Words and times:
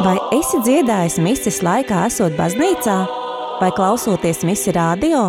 Vai 0.00 0.14
esi 0.32 0.56
dziedājis 0.64 1.18
mises 1.20 1.58
laikā, 1.60 2.06
esot 2.08 2.32
baznīcā, 2.38 2.94
vai 3.60 3.68
klausoties 3.76 4.38
misi 4.48 4.72
radio? 4.72 5.26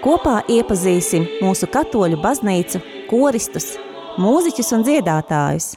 Kopā 0.00 0.38
iepazīsim 0.48 1.26
mūsu 1.44 1.68
katoļu 1.74 2.16
baznīcu, 2.22 2.80
koristus, 3.10 3.74
mūziķus 4.16 4.72
un 4.72 4.86
dziedātājus. 4.88 5.74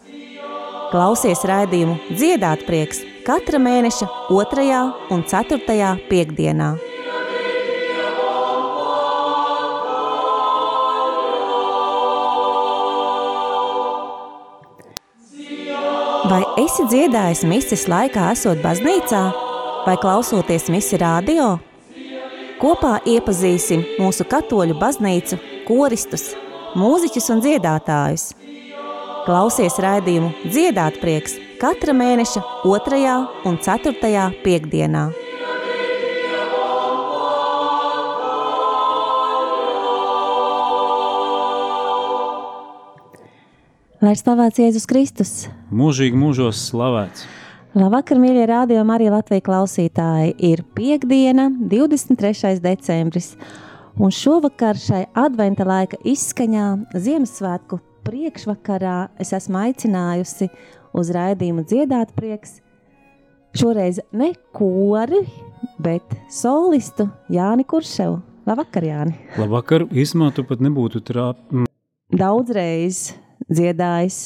Klausies 0.94 1.44
raidījumu 1.48 1.98
Dziedāt 2.14 2.64
prieks 2.70 3.04
katra 3.28 3.60
mēneša 3.60 4.08
2. 4.30 4.80
un 5.12 5.28
4. 5.28 5.92
piekdienā. 6.08 6.72
Vai 16.32 16.46
esi 16.62 16.86
dziedājis 16.88 17.42
mises 17.44 17.82
laikā, 17.92 18.30
esot 18.32 18.62
baznīcā, 18.64 19.20
vai 19.84 19.98
klausoties 20.00 20.70
misi 20.72 20.96
radio? 21.02 21.58
Kopā 22.62 22.94
iepazīsim 23.04 23.82
mūsu 24.00 24.24
katoļu 24.32 24.78
baznīcu, 24.80 25.36
koristus, 25.68 26.30
mūziķus 26.80 27.28
un 27.36 27.44
dziedātājus. 27.44 28.30
Klausies 29.26 29.76
raidījumu 29.84 30.32
Dziedāt 30.46 31.02
prieks 31.04 31.36
katra 31.60 31.92
mēneša 32.00 32.46
2. 32.64 33.18
un 33.52 33.60
4. 33.68 34.24
piekdienā. 34.46 35.04
Lai 44.02 44.16
slavēts 44.18 44.58
Jēzus 44.58 44.88
Kristus! 44.90 45.32
Mūžīgi 45.70 46.18
mūžos 46.18 46.58
slavēts! 46.72 47.28
Labvakar, 47.78 48.18
mīļie 48.18 48.48
radio 48.50 48.82
Marija 48.82 49.12
Latvija 49.14 49.44
klausītāji! 49.46 50.32
Ir 50.42 50.64
piekdiena, 50.74 51.46
23. 51.70 52.56
decembris, 52.64 53.36
un 54.02 54.10
šovakar 54.10 54.82
šai 54.82 55.04
adventa 55.14 55.70
laika 55.70 56.02
izskaņā 56.02 56.66
Ziemassvētku 56.98 57.78
priekšvakarā 58.10 58.98
es 59.22 59.36
esmu 59.38 59.62
aicinājusi 59.68 60.50
uz 60.98 61.14
raidījumu 61.14 61.70
dziedāt 61.70 62.18
prieks. 62.18 62.58
Šoreiz 63.54 64.02
ne 64.18 64.34
kori, 64.50 65.28
bet 65.78 66.22
solistu 66.34 67.12
Jāni 67.30 67.70
Kurševu. 67.70 68.18
Labvakar, 68.50 68.94
Jāni! 68.96 69.20
Labvakar! 69.38 69.92
Īsumā 69.94 70.34
tu 70.34 70.50
pat 70.50 70.58
nebūtu 70.58 71.06
trāp... 71.06 71.52
Daudzreiz 72.10 73.12
dziedājis 73.50 74.20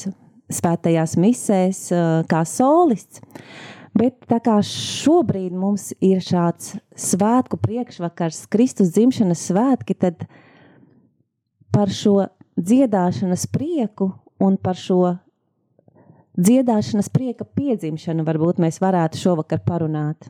svētajās 0.51 1.15
misēs 1.19 1.81
kā 2.29 2.43
solists. 2.47 3.23
Bet 3.95 4.25
tā 4.27 4.41
kā 4.43 4.57
šobrīd 4.59 5.53
mums 5.55 5.93
ir 6.03 6.19
šāds 6.19 6.73
svētku 6.99 7.55
priekšvakars, 7.61 8.41
Kristus 8.51 8.91
dzimšanas 8.91 9.45
svētki, 9.47 9.95
tad 9.95 10.25
par 11.71 11.91
šo 11.91 12.25
dziedāšanas 12.59 13.47
prieku 13.51 14.09
un 14.43 14.57
par 14.59 14.75
šo 14.79 15.15
dziedāšanas 16.35 17.07
prieka 17.11 17.47
piedzimšanu 17.47 18.25
varbūt 18.27 18.59
mēs 18.63 18.81
varētu 18.83 19.21
šovakar 19.21 19.63
parunāt. 19.63 20.27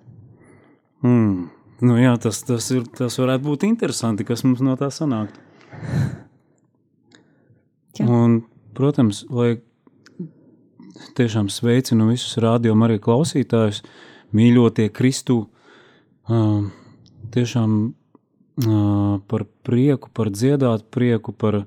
Mm. 1.02 1.50
Nu 1.84 1.98
jā, 2.00 2.14
tas, 2.22 2.40
tas, 2.48 2.70
ir, 2.72 2.86
tas 2.96 3.18
varētu 3.20 3.44
būt 3.50 3.66
interesanti, 3.68 4.24
kas 4.28 4.46
mums 4.46 4.62
no 4.64 4.78
tā 4.80 4.88
sanāktu. 4.94 5.42
Jā. 8.00 8.06
Un 8.08 8.38
Protams, 8.76 9.24
lai 9.32 9.58
tiešām 11.16 11.50
sveicinu 11.52 12.10
visus 12.12 12.38
rādījumu 12.44 12.88
arī 12.88 13.00
klausītājus, 13.04 13.82
mīļotie 14.36 14.90
Kristu, 14.96 15.46
tiešām 17.36 17.94
par 19.28 19.46
prieku, 19.68 20.12
par 20.16 20.32
dziedāt 20.32 20.88
prieku, 20.92 21.32
par, 21.36 21.66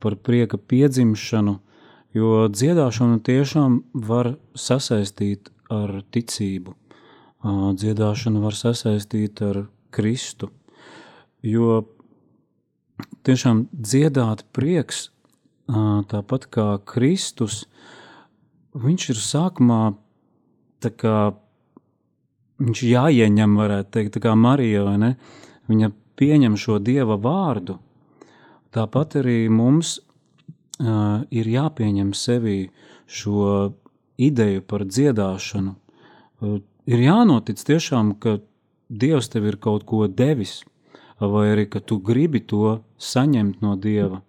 par 0.00 0.16
prieka 0.16 0.58
piedzimšanu, 0.58 1.58
jo 2.16 2.48
dziedāšanu 2.48 3.20
tiešām 3.24 3.82
var 3.92 4.34
sasaistīt 4.56 5.52
ar 5.72 6.02
ticību. 6.12 6.76
Dziedāšanu 7.80 8.42
var 8.44 8.56
sasaistīt 8.56 9.40
ar 9.44 9.64
Kristu, 9.92 10.52
jo 11.42 11.82
tiešām 13.26 13.66
dziedāt 13.72 14.46
prieks 14.54 15.11
tāpat 15.72 16.46
kā 16.52 16.66
Kristus, 16.84 17.64
viņš 18.76 19.08
ir 19.14 19.20
sākumā 19.20 19.82
kā 20.90 21.32
viņš 22.62 22.82
jāieņem, 22.86 23.56
varētu 23.58 23.90
teikt, 23.94 24.18
kā 24.22 24.34
Marija, 24.38 24.84
vai 24.86 24.96
ne? 24.98 25.10
Viņa 25.70 25.90
pieņem 26.18 26.56
šo 26.58 26.78
Dieva 26.82 27.16
vārdu. 27.20 27.78
Tāpat 28.72 29.18
arī 29.20 29.46
mums 29.52 29.98
uh, 29.98 31.22
ir 31.30 31.48
jāpieņem 31.48 32.12
sevi 32.16 32.70
šo 33.06 33.72
ideju 34.18 34.64
par 34.66 34.86
dziedāšanu. 34.88 35.74
Uh, 36.42 36.58
ir 36.86 37.04
jānotic 37.06 37.62
tiešām, 37.62 38.16
ka 38.18 38.40
Dievs 38.92 39.30
tev 39.32 39.46
ir 39.48 39.56
kaut 39.56 39.86
ko 39.88 40.04
devis, 40.08 40.62
vai 41.20 41.46
arī 41.54 41.68
ka 41.70 41.80
tu 41.80 41.96
gribi 42.02 42.42
to 42.44 42.82
saņemt 42.98 43.62
no 43.64 43.76
Dieva 43.80 44.20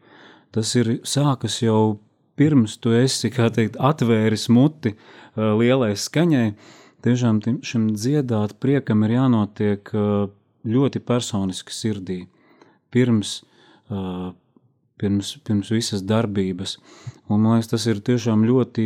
tas 0.53 0.75
ir 0.79 0.99
sākas 1.07 1.59
jau 1.63 1.99
pirms 2.39 2.77
tu 2.81 2.93
esi, 2.97 3.29
teikt, 3.29 3.77
atvēris 3.77 4.47
muti 4.53 4.95
lielai 5.35 5.93
skaņai. 5.97 6.53
Tiešām 7.03 7.41
šim 7.67 7.89
dziedāt 7.99 8.55
priekam 8.63 9.03
ir 9.03 9.17
jānotiek 9.17 9.89
ļoti 10.63 11.01
personiski 11.03 11.75
sirdī. 11.75 12.19
Pirms, 12.93 13.41
pirms, 15.01 15.33
pirms 15.43 15.71
visas 15.73 16.05
darbības. 16.07 16.77
Un, 17.27 17.41
man 17.41 17.57
liekas, 17.57 17.73
tas 17.73 17.87
ir 17.91 17.99
tiešām 18.05 18.45
ļoti, 18.47 18.85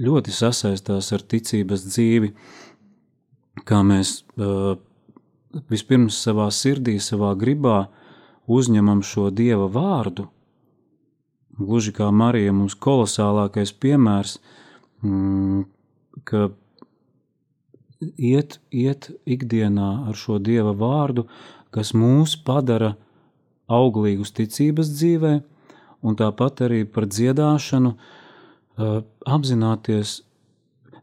ļoti 0.00 0.32
sasaistās 0.32 1.12
ar 1.12 1.26
ticības 1.28 1.84
dzīvi, 1.90 2.32
kā 3.68 3.82
mēs 3.84 4.22
vispirms 5.68 6.22
savā 6.24 6.48
sirdī, 6.54 6.96
savā 7.02 7.34
gribā 7.38 7.82
uzņemam 8.46 9.02
šo 9.04 9.28
Dieva 9.34 9.68
vārdu, 9.72 10.30
Gluži 11.56 11.94
kā 11.96 12.10
Marija 12.12 12.52
mums 12.52 12.76
kolosālākais 12.76 13.72
piemērs, 13.80 14.36
mm, 15.02 15.64
ka 16.28 16.50
iet, 18.00 18.58
iet 18.70 19.10
ikdienā 19.24 19.90
ar 20.10 20.18
šo 20.18 20.38
Dieva 20.38 20.74
vārdu, 20.76 21.26
kas 21.72 21.94
mūs 21.96 22.36
padara 22.44 22.94
auglīgus 23.72 24.34
ticības 24.36 24.92
dzīvē, 24.92 25.32
un 26.06 26.16
tāpat 26.18 26.62
arī 26.68 26.84
par 26.84 27.08
dziedāšanu 27.10 27.94
apzināties. 29.26 30.20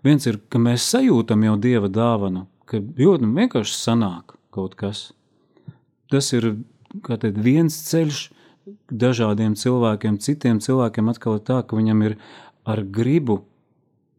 Viens 0.03 0.27
ir, 0.29 0.39
ka 0.49 0.61
mēs 0.61 0.85
sajūtam 0.93 1.43
jau 1.47 1.57
Dieva 1.57 1.89
dāvanu, 1.89 2.45
ka 2.69 2.79
ļoti 2.79 3.29
vienkārši 3.33 3.75
sanāk 3.77 4.35
kaut 4.53 4.77
kas. 4.79 5.11
Tas 6.11 6.29
ir 6.35 6.53
teikt, 7.07 7.39
viens 7.41 7.75
ceļš, 7.89 8.27
dažādiem 8.90 9.57
cilvēkiem, 9.59 10.19
citiem 10.24 10.62
cilvēkiem 10.63 11.09
atkal 11.12 11.40
ir 11.40 11.44
tā, 11.47 11.62
ka 11.66 11.78
viņam 11.78 12.06
ir 12.07 12.18
ar 12.63 12.84
gribu 12.84 13.44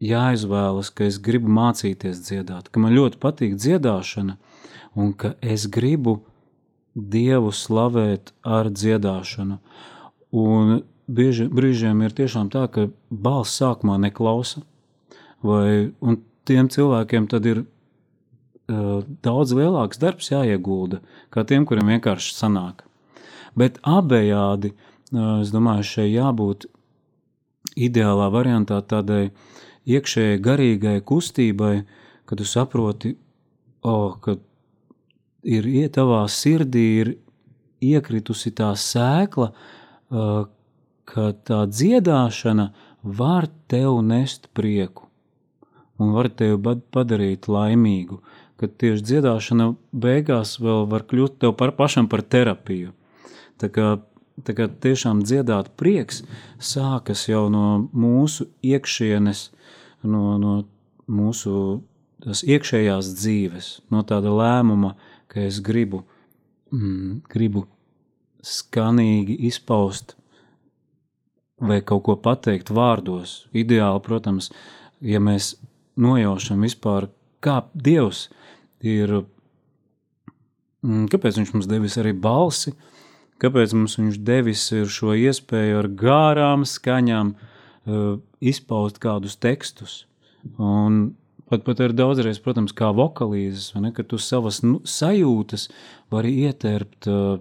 jāizvēlas, 0.03 0.91
ka 0.93 1.07
es 1.09 1.17
gribu 1.23 1.49
mācīties 1.55 2.21
dziedāt, 2.27 2.69
ka 2.69 2.81
man 2.83 2.95
ļoti 2.95 3.19
patīk 3.21 3.55
dziedāšana 3.57 4.37
un 4.95 5.13
ka 5.13 5.35
es 5.41 5.67
gribu 5.71 6.21
Dievu 6.95 7.49
slavēt 7.51 8.31
ar 8.47 8.69
dziedāšanu. 8.71 9.57
Un 10.31 10.77
bieži, 11.11 11.49
brīžiem 11.51 12.05
ir 12.05 12.15
tiešām 12.15 12.47
tā, 12.53 12.69
ka 12.71 12.87
balss 13.11 13.57
sākumā 13.59 13.97
neklausa, 13.99 14.61
vai, 15.43 15.91
un 15.99 16.21
tiem 16.47 16.69
cilvēkiem 16.71 17.27
tad 17.31 17.49
ir 17.51 17.65
uh, 17.65 19.03
daudz 19.27 19.51
lielāks 19.59 19.99
darbs 19.99 20.31
jāiegulda, 20.31 21.01
kā 21.35 21.43
tiem, 21.43 21.67
kuriem 21.67 21.91
vienkārši 21.97 22.31
sanāk. 22.37 22.85
Bet 23.55 23.79
abējādi, 23.87 24.73
es 25.41 25.51
domāju, 25.53 25.85
šeit 25.87 26.11
jābūt 26.13 26.65
ideālā 27.75 28.27
variantā 28.33 28.81
tādai 28.83 29.29
iekšējai 29.85 30.41
garīgai 30.43 30.97
kustībai, 31.05 31.75
kad 32.25 32.41
tu 32.41 32.47
saproti, 32.49 33.13
oh, 33.85 34.17
ka 34.19 34.37
ir 35.45 35.67
ietavā 35.69 36.23
sirdī 36.31 36.85
ir 37.03 37.13
iekritusi 37.85 38.51
tā 38.55 38.71
sēkla, 38.79 39.51
ka 41.05 41.25
tā 41.47 41.59
dziedāšana 41.69 42.69
var 43.05 43.47
tev 43.69 44.01
nest 44.01 44.49
prieku 44.57 45.05
un 46.01 46.11
var 46.15 46.27
tevi 46.27 46.57
padarīt 46.91 47.47
laimīgu, 47.47 48.19
ka 48.59 48.67
tieši 48.67 49.05
dziedāšana 49.09 49.69
beigās 49.95 50.57
vēl 50.59 50.87
var 50.91 51.05
kļūt 51.07 51.45
par 51.59 51.71
pašam 51.77 52.09
par 52.11 52.23
terapiju. 52.23 52.91
Tā 53.61 53.69
kā, 53.71 53.89
tā 54.43 54.55
kā 54.57 54.67
tiešām 54.67 55.23
dziedāt 55.23 55.71
prieks 55.79 56.23
sākas 56.59 57.27
jau 57.29 57.47
no 57.51 57.87
mūsu 57.95 58.49
iekšienes, 58.65 59.49
no, 60.03 60.35
no, 60.41 60.55
mūsu 61.07 61.55
iekšējās 62.25 63.13
dzīves, 63.19 63.69
no 63.93 64.03
tāda 64.07 64.33
lēmuma, 64.33 64.95
ka 65.31 65.45
es 65.45 65.61
gribu, 65.63 66.03
mm, 66.73 67.25
gribu 67.31 67.65
skanīgi 68.45 69.37
izpaust 69.49 70.15
vai 71.61 71.81
kaut 71.81 72.03
ko 72.05 72.15
pateikt 72.19 72.71
vārdos. 72.73 73.45
Ideāli, 73.55 74.01
protams, 74.03 74.51
ja 75.01 75.21
mēs 75.23 75.55
nojaušam 75.95 76.65
vispār, 76.65 77.09
kā 77.43 77.61
Dievs 77.73 78.27
ir, 78.83 79.21
mm, 80.83 81.07
kāpēc 81.13 81.39
Viņš 81.39 81.53
mums 81.55 81.69
devis 81.69 81.97
arī 82.01 82.13
balsi, 82.13 82.75
kāpēc 83.41 83.75
mums 83.75 83.97
Viņš 83.99 84.21
devis 84.25 84.63
šo 84.91 85.15
iespēju 85.17 85.81
ar 85.81 85.89
gārām 86.01 86.65
skaņām 86.67 87.33
uh, 87.35 88.17
izpaust 88.39 88.99
kādus 89.03 89.37
tekstus. 89.41 90.05
Un 90.61 91.15
pat, 91.49 91.65
pat 91.65 91.81
ir 91.81 91.95
daudzreiz, 91.97 92.39
protams, 92.43 92.73
kā 92.75 92.91
vokalīzes, 92.95 93.73
ne, 93.81 93.91
ka 93.95 94.05
tu 94.05 94.19
savas 94.21 94.61
nu, 94.65 94.79
sajūtas 94.85 95.69
vari 96.13 96.33
ieterpt 96.45 97.09
uh, 97.11 97.37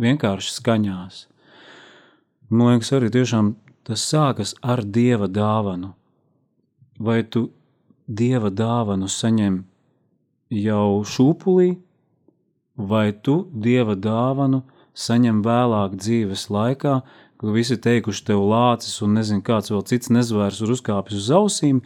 vienkārši 0.00 0.54
skaņās. 0.58 1.26
Man 2.50 2.74
liekas, 2.74 2.92
arī 2.94 3.10
tas 3.84 4.04
sākas 4.04 4.54
ar 4.62 4.84
dieva 4.84 5.28
dāvanu. 5.28 5.94
Vai 6.98 7.22
tu 7.26 7.48
dieva 8.06 8.50
dāvanu 8.50 9.08
saņem 9.10 9.64
jau 10.54 11.02
šūpulī, 11.08 11.74
vai 12.76 13.12
tu 13.12 13.44
dieva 13.50 13.94
dāvanu 13.94 14.62
saņem 14.94 15.42
vēlāk 15.44 15.96
dzīves 15.98 16.48
laikā, 16.54 16.96
kad 17.40 17.54
visi 17.54 17.76
teikuši 17.80 18.26
tev 18.30 18.42
lācis 18.48 19.00
un 19.04 19.16
nezinu 19.18 19.44
kāds 19.44 19.72
vēl 19.72 19.84
cits 19.90 20.12
nezvērs 20.14 20.62
ir 20.62 20.74
uzkāpis 20.74 21.18
uz 21.18 21.30
ausīm, 21.34 21.82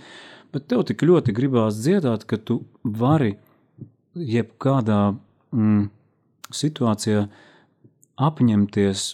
bet 0.53 0.69
tev 0.71 0.85
tik 0.89 1.05
ļoti 1.09 1.35
gribās 1.37 1.81
dziedāt, 1.81 2.27
ka 2.29 2.39
tu 2.39 2.61
vari 2.85 3.37
jebkādā 4.15 5.15
mm, 5.55 5.89
situācijā 6.53 7.27
apņemties 8.19 9.09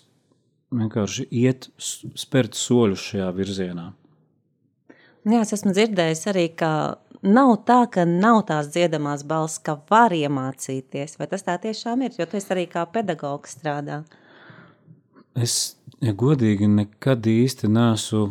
vienkārši 0.74 1.28
iet, 1.30 1.68
spērt 1.78 2.56
soļus 2.58 3.10
šajā 3.10 3.28
virzienā. 3.36 3.92
Jā, 5.24 5.40
es 5.40 5.54
esmu 5.56 5.72
dzirdējis 5.72 6.26
arī, 6.32 6.48
ka 6.52 6.70
nav 7.24 7.56
tā, 7.68 7.80
ka 7.90 8.04
nav 8.08 8.44
tās 8.48 8.68
dziedamās 8.74 9.24
balss, 9.26 9.60
ka 9.64 9.78
var 9.90 10.14
iemācīties. 10.14 11.16
Vai 11.18 11.28
tas 11.30 11.46
tā 11.46 11.56
tiešām 11.62 12.04
ir? 12.04 12.14
Jo 12.18 12.28
tu 12.28 12.40
arī 12.54 12.66
kā 12.70 12.84
pedagogs 12.92 13.56
strādā. 13.56 14.02
Es, 15.34 15.76
ja 16.04 16.14
godīgi, 16.14 16.68
nekad 16.70 17.26
īsti 17.26 17.70
nesu 17.72 18.28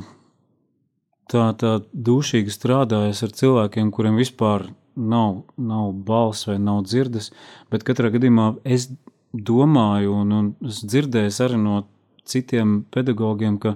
tā, 1.32 1.50
tā 1.60 1.80
dušīgi 1.92 2.54
strādājis 2.54 3.24
ar 3.26 3.34
cilvēkiem, 3.40 3.92
kuriem 3.92 4.20
vispār 4.22 4.70
nav, 4.96 5.42
nav 5.58 5.92
balss 6.08 6.48
vai 6.48 6.60
nav 6.62 6.86
dzirdes, 6.88 7.32
bet 7.74 7.84
katrā 7.88 8.14
gadījumā 8.14 8.54
es 8.64 8.92
domāju 9.34 10.14
un, 10.22 10.32
un 10.38 10.50
es 10.70 10.84
dzirdēju 10.86 11.34
arī 11.48 11.60
no 11.60 11.82
citiem 12.30 12.84
pedagogiem, 12.94 13.58
ka 13.60 13.76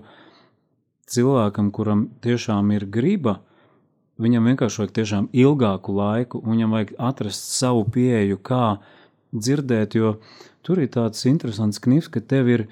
cilvēkam, 1.11 1.71
kuram 1.73 2.07
tiešām 2.23 2.71
ir 2.75 2.85
griba, 2.91 3.39
viņam 4.21 4.51
vienkārši 4.51 4.81
vajag 4.81 4.93
tiešām 4.97 5.29
ilgāku 5.35 5.95
laiku, 5.97 6.41
un 6.43 6.55
viņam 6.55 6.75
vajag 6.77 6.93
atrast 7.09 7.51
savu 7.53 7.85
pieeju, 7.93 8.39
kā 8.41 8.77
dzirdēt, 9.35 9.97
jo 9.97 10.15
tur 10.65 10.81
ir 10.83 10.91
tāds 10.93 11.25
interesants 11.29 11.81
knivs, 11.83 12.09
ka 12.11 12.21
tev 12.21 12.49
ir, 12.51 12.65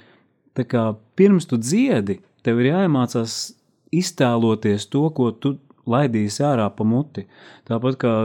kā 0.56 0.88
pirms 1.20 1.48
tu 1.50 1.60
dziedi, 1.62 2.20
tev 2.46 2.62
ir 2.62 2.72
jāiemācās 2.74 3.56
iztēloties 3.96 4.90
to, 4.92 5.06
ko 5.16 5.30
tu 5.32 5.58
laidīsi 5.90 6.44
ārā 6.46 6.68
pa 6.74 6.88
muti. 6.88 7.26
Tāpat 7.70 8.00
kā 8.02 8.16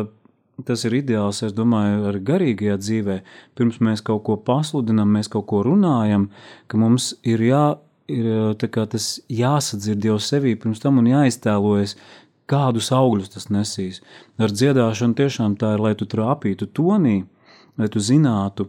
tas 0.66 0.84
ir 0.84 0.96
ideāls, 0.98 1.42
es 1.46 1.54
domāju, 1.56 2.04
arī 2.10 2.22
garīgajā 2.30 2.76
dzīvē. 2.80 3.20
Pirms 3.56 3.78
mēs 3.84 4.02
kaut 4.04 4.24
ko 4.26 4.36
pasludinām, 4.44 5.12
mēs 5.16 5.30
kaut 5.32 5.46
ko 5.50 5.62
runājam, 5.64 6.28
ka 6.68 6.80
mums 6.80 7.14
ir, 7.24 7.44
jā, 7.48 7.64
ir 8.10 8.56
tas 8.58 9.12
jāsadzird 9.32 10.04
jau 10.10 10.18
sevī 10.20 10.56
pirms 10.60 10.82
tam 10.82 11.00
un 11.00 11.08
jāiztēlojas, 11.10 11.96
kādus 12.50 12.90
augļus 12.94 13.32
tas 13.36 13.48
nesīs. 13.54 14.00
Ar 14.40 14.52
dziedāšanu 14.52 15.16
tiešām 15.18 15.56
tā 15.60 15.74
ir, 15.76 15.84
lai 15.84 15.94
tu 15.98 16.08
trāpītu 16.10 16.68
tonī, 16.76 17.22
lai 17.78 17.88
tu 17.92 18.02
zinātu, 18.02 18.68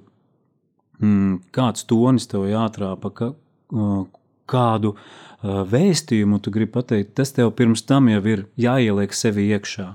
mm, 1.02 1.52
kāds 1.56 1.88
tonis 1.90 2.30
tev 2.30 2.46
jātrāpa, 2.50 3.14
ka, 3.14 3.32
kādu 4.52 4.96
vēstījumu 5.42 6.40
tu 6.44 6.54
gribi 6.54 6.76
pateikt, 6.76 7.16
tas 7.18 7.34
tev 7.34 7.54
pirms 7.58 7.84
tam 7.88 8.10
jau 8.12 8.22
ir 8.30 8.46
jāieliek 8.60 9.14
sevi 9.16 9.50
iekšā. 9.56 9.88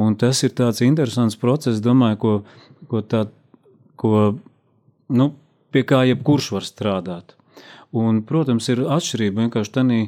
Un 0.00 0.16
tas 0.16 0.42
ir 0.46 0.54
tāds 0.56 0.82
interesants 0.84 1.36
process, 1.36 1.82
domāju, 1.82 2.18
ko, 2.20 2.32
ko, 2.88 3.02
tā, 3.02 3.26
ko 4.00 4.38
nu, 5.10 5.32
pie 5.74 5.84
kā 5.86 6.04
jebkurš 6.08 6.52
var 6.56 6.66
strādāt. 6.66 7.36
Un, 7.90 8.20
protams, 8.26 8.68
ir 8.70 8.84
atšķirība 8.86 9.46
vienkārši 9.46 9.72
tādā, 9.74 10.00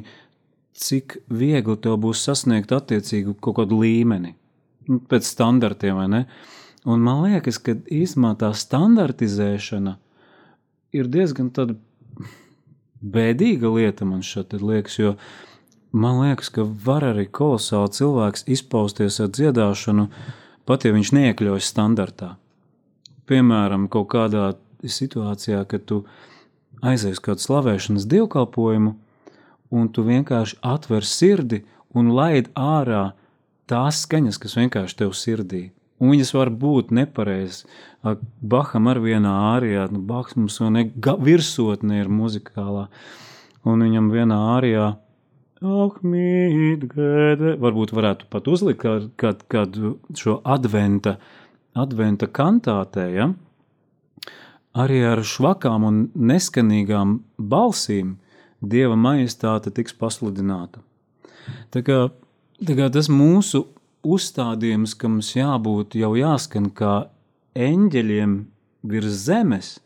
cik 0.73 1.19
viegli 1.29 1.77
tev 1.81 1.99
būs 2.03 2.23
sasniegt 2.25 2.73
attiecīgu 2.73 3.37
kaut 3.43 3.59
kādu 3.61 3.79
līmeni, 3.83 4.33
nu, 4.89 4.99
pēc 5.09 5.27
standartiem 5.27 5.99
vai 6.01 6.09
ne. 6.11 6.21
Un 6.83 7.03
man 7.03 7.23
liekas, 7.23 7.61
ka 7.63 7.77
īstenībā 7.77 8.33
tā 8.41 8.51
standartizēšana 8.57 9.95
ir 10.93 11.09
diezgan 11.09 11.49
bēdīga 12.99 13.71
lieta 13.71 14.05
man 14.07 14.23
šeit 14.25 14.53
liekas, 14.59 14.99
jo 14.99 15.15
Man 15.93 16.23
liekas, 16.23 16.49
ka 16.49 16.63
var 16.65 17.03
arī 17.05 17.27
kolosāli 17.29 17.91
cilvēks 17.93 18.47
izpausties 18.49 19.19
ar 19.21 19.27
dziedāšanu, 19.29 20.07
pat 20.65 20.87
ja 20.87 20.91
viņš 20.95 21.11
neiekļaujas 21.13 21.67
standartā. 21.69 22.31
Piemēram, 23.29 23.85
kaut 23.93 24.07
kādā 24.15 24.47
situācijā, 24.81 25.59
kad 25.69 25.85
tu 25.85 25.99
aizies 26.81 27.21
kādu 27.21 27.45
slavēšanas 27.45 28.07
dievkalpojumu, 28.09 28.95
un 29.73 29.89
tu 29.89 30.05
vienkārši 30.05 30.59
atver 30.61 31.05
sirdi 31.07 31.63
un 31.97 32.11
laid 32.13 32.49
ārā 32.57 33.13
tās 33.69 34.03
skaņas, 34.05 34.39
kas 34.41 34.57
vienkārši 34.59 34.99
tev 35.01 35.15
sirdī. 35.17 35.63
Un 36.01 36.11
viņas 36.11 36.33
var 36.35 36.51
būt 36.51 36.91
nepareizas. 36.95 37.63
Baham 38.41 38.89
ar 38.91 38.99
vienā 38.99 39.33
ārijā, 39.53 39.87
nu, 39.93 40.01
Bahs 40.03 40.35
mums 40.35 40.59
ne 40.73 40.89
virsotne 41.23 42.01
ir 42.01 42.11
muzikālā, 42.11 42.89
un 43.63 43.85
viņam 43.85 44.11
vienā 44.11 44.39
ārijā 44.57 44.89
Ahmīdgēde. 45.63 47.53
Varbūt 47.63 47.93
varētu 47.95 48.27
pat 48.33 48.49
uzlikt 48.51 48.81
kādu 48.83 49.07
kād, 49.15 49.45
kād 49.47 49.79
šo 50.19 50.41
adventa, 50.43 51.15
adventa 51.71 52.27
kantātē, 52.27 53.07
ja? 53.15 53.31
arī 54.73 55.03
ar 55.05 55.21
švakām 55.23 55.85
un 55.87 56.01
neskanīgām 56.17 57.19
balsīm 57.37 58.17
Dieva 58.63 58.95
majestāte 58.95 59.73
tiks 59.75 59.95
pasludināta. 59.99 60.79
Tā 61.73 61.83
kā, 61.83 61.99
tā 62.63 62.75
kā 62.77 62.87
tas 62.93 63.09
mūsu 63.11 63.65
uzstādījums, 64.03 64.95
ka 64.95 65.11
mums 65.11 65.33
jābūt 65.35 65.97
jau 65.99 66.13
jāskan 66.15 66.69
kā 66.75 67.07
eņģeļiem 67.59 68.37
virs 68.87 69.19
zemes, 69.27 69.77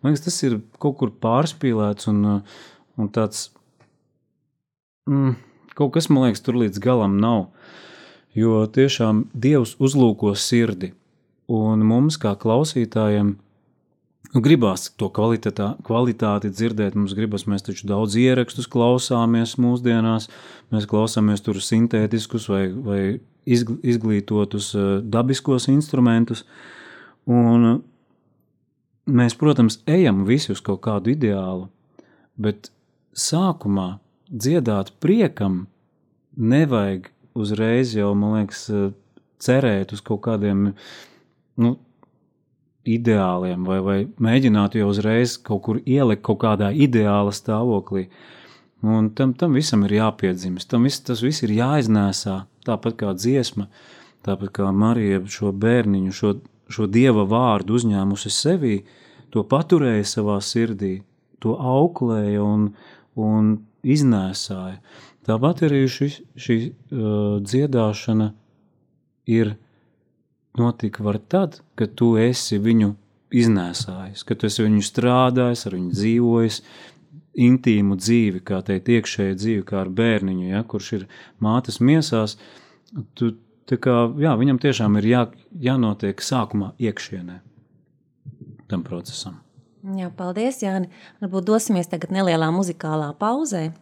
man 0.00 0.12
liekas, 0.12 0.26
tas 0.26 0.40
ir 0.48 0.58
kaut 0.82 0.98
kur 1.00 1.12
pārspīlēts 1.22 2.08
un, 2.12 2.24
un 2.98 3.12
tāds 3.12 3.50
mm, 5.08 5.36
kaut 5.78 5.94
kas, 5.96 6.08
man 6.10 6.28
liekas, 6.28 6.44
tur 6.44 6.58
līdz 6.60 6.82
galam 6.82 7.18
nav. 7.22 7.46
Jo 8.36 8.64
tiešām 8.64 9.26
Dievs 9.36 9.74
uzlūko 9.82 10.32
sirdi, 10.40 10.94
un 11.52 11.84
mums, 11.84 12.16
kā 12.20 12.32
klausītājiem, 12.40 13.34
gribās 14.30 14.88
to 14.96 15.08
kvalitāti 15.12 16.50
dzirdēt. 16.52 16.96
Mums 16.96 17.14
gribas, 17.18 17.46
mēs 17.50 17.66
taču 17.66 17.88
daudz 17.90 18.16
ierakstus 18.20 18.68
klausāmies 18.70 19.56
mūsdienās, 19.60 20.28
mēs 20.72 20.88
klausāmies 20.88 21.44
tur 21.44 21.60
sintētiskus 21.60 22.48
vai, 22.52 22.64
vai 22.72 23.00
izglītotus 23.46 24.72
eh, 24.74 24.92
dabiskos 25.02 25.68
instrumentus. 25.72 26.46
Un 27.28 27.82
mēs, 29.06 29.36
protams, 29.38 29.80
ejam 29.86 30.24
visi 30.26 30.52
uz 30.54 30.62
kaut 30.64 30.82
kādu 30.86 31.12
ideālu, 31.12 31.68
bet 32.40 32.70
sākumā 33.12 33.96
dziedāt 34.32 34.94
priekam, 35.02 35.66
nevajag 36.36 37.10
uzreiz 37.36 37.92
jau, 37.96 38.12
man 38.16 38.40
liekas, 38.40 38.64
cerēt 39.42 39.92
uz 39.94 40.02
kaut 40.04 40.22
kādiem 40.26 40.72
nu, 41.60 41.76
ideāliem, 42.88 43.64
vai, 43.66 43.78
vai 43.84 43.98
mēģināt 44.22 44.76
jau 44.78 44.88
uzreiz 44.90 45.36
kaut 45.38 45.62
kur 45.66 45.80
ielikt 45.86 46.24
kaut 46.26 46.40
kādā 46.42 46.72
ideāla 46.74 47.34
stāvoklī. 47.34 48.08
Un 48.82 49.12
tam, 49.14 49.34
tam 49.38 49.54
visam 49.54 49.84
ir 49.86 49.94
jāpiedzimst, 50.00 50.66
tam 50.70 50.88
vis, 50.88 50.98
tas 51.06 51.22
viss 51.22 51.44
ir 51.46 51.54
jāiznēsā, 51.54 52.40
tāpat 52.66 52.98
kā 52.98 53.12
dziesma, 53.14 53.68
tāpat 54.26 54.50
kā 54.58 54.72
Marija 54.74 55.22
šo 55.30 55.52
bērniņu, 55.54 56.14
šo, 56.18 56.34
šo 56.66 56.88
dieva 56.90 57.22
vārdu 57.30 57.78
uzņēmusi 57.78 58.34
sevī, 58.34 58.80
to 59.30 59.46
paturēja 59.46 60.08
savā 60.16 60.40
sirdī, 60.42 60.96
to 61.42 61.54
auklēja 61.54 62.42
un, 62.42 62.72
un 63.14 63.54
iznēsāja. 63.86 64.80
Tāpat 65.26 65.62
arī 65.68 65.84
šī, 65.86 66.08
šī 66.34 66.56
uh, 66.66 67.38
dziedāšana 67.46 68.32
ir 69.30 69.54
notika 70.58 71.04
var 71.04 71.18
tad, 71.18 71.60
kad 71.78 71.94
tu 71.98 72.14
esi 72.20 72.58
viņu 72.60 72.92
iznēsājis, 73.32 74.24
kad 74.28 74.40
tu 74.40 74.48
esi 74.48 74.64
viņu 74.66 74.82
strādājis, 74.84 75.66
ar 75.68 75.76
viņu 75.78 75.92
dzīvojis, 75.96 76.58
intīmu 77.32 77.96
dzīvi, 77.96 78.42
kā 78.44 78.60
teikt, 78.66 78.90
iekšēju 78.92 79.38
dzīvi, 79.40 79.62
kā 79.68 79.80
ar 79.82 79.92
bērniņu, 79.92 80.50
ja, 80.50 80.60
kurš 80.68 80.90
ir 80.98 81.06
mātes 81.40 81.80
miesās, 81.80 82.36
tu, 83.16 83.32
kā, 83.72 83.96
jā, 84.20 84.34
viņam 84.36 84.60
tiešām 84.60 85.00
ir 85.00 85.08
jā, 85.08 85.22
jānotiek 85.70 86.20
sākumā 86.20 86.74
iekšienē 86.82 87.38
tam 88.68 88.84
procesam. 88.84 89.40
Jā, 89.82 90.12
paldies, 90.14 90.60
Jāni. 90.62 90.92
Varbūt 91.22 91.48
dosimies 91.48 91.88
tagad 91.90 92.12
nelielā 92.14 92.52
muzikālā 92.54 93.08
pauzē. 93.18 93.72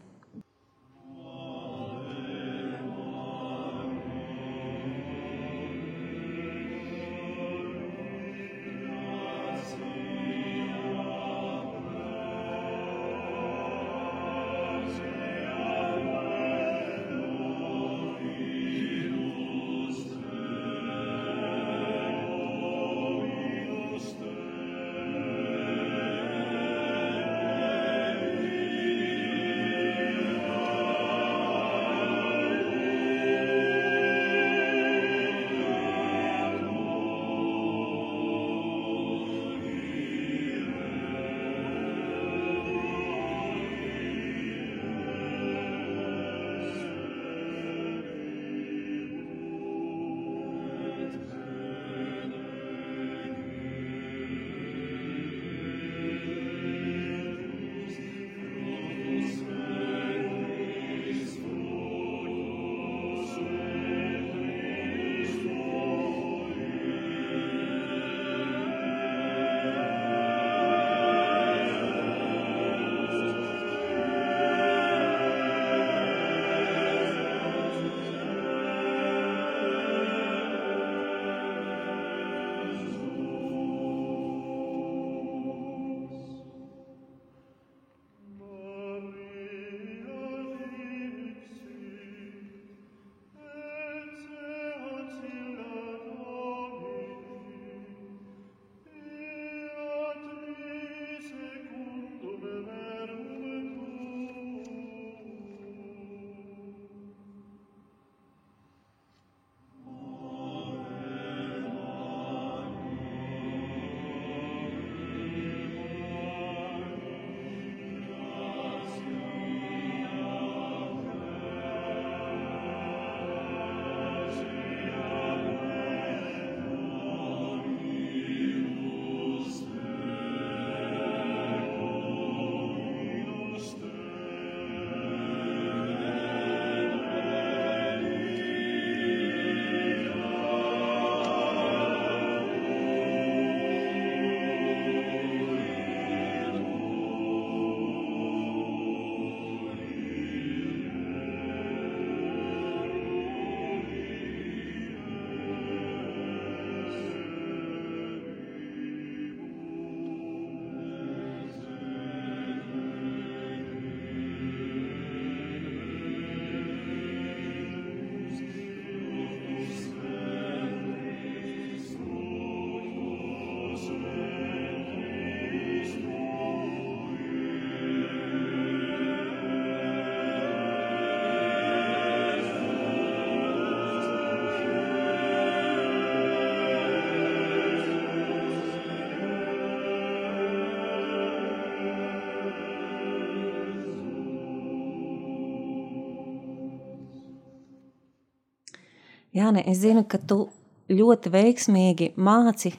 Jā, 199.40 199.48
ne, 199.54 199.62
es 199.64 199.78
zinu, 199.80 200.02
ka 200.04 200.18
tu 200.20 200.50
ļoti 200.92 201.30
veiksmīgi 201.32 202.10
māci 202.20 202.74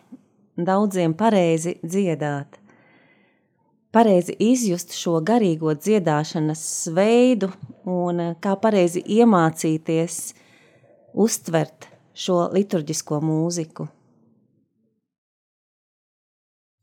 daudziem 0.60 1.15
pareizi 1.18 1.77
dziedāt. 1.82 2.60
Pareizi 3.91 4.36
izjust 4.39 4.94
šo 4.96 5.18
garīgo 5.25 5.74
dziedāšanas 5.74 6.62
veidu 6.96 7.50
un 7.89 8.22
eh, 8.24 8.36
kā 8.44 8.53
pareizi 8.62 9.01
iemācīties 9.18 10.20
uztvert 11.25 11.89
šo 12.13 12.46
liturģisko 12.53 13.20
mūziku. 13.25 13.89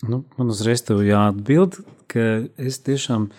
Nu, 0.09 0.23
man 0.37 0.55
uzreiz 0.55 0.83
tev 0.85 1.05
jāatbild, 1.07 1.81
ka 2.11 2.27
es 2.59 2.83
tiešām 2.83 3.31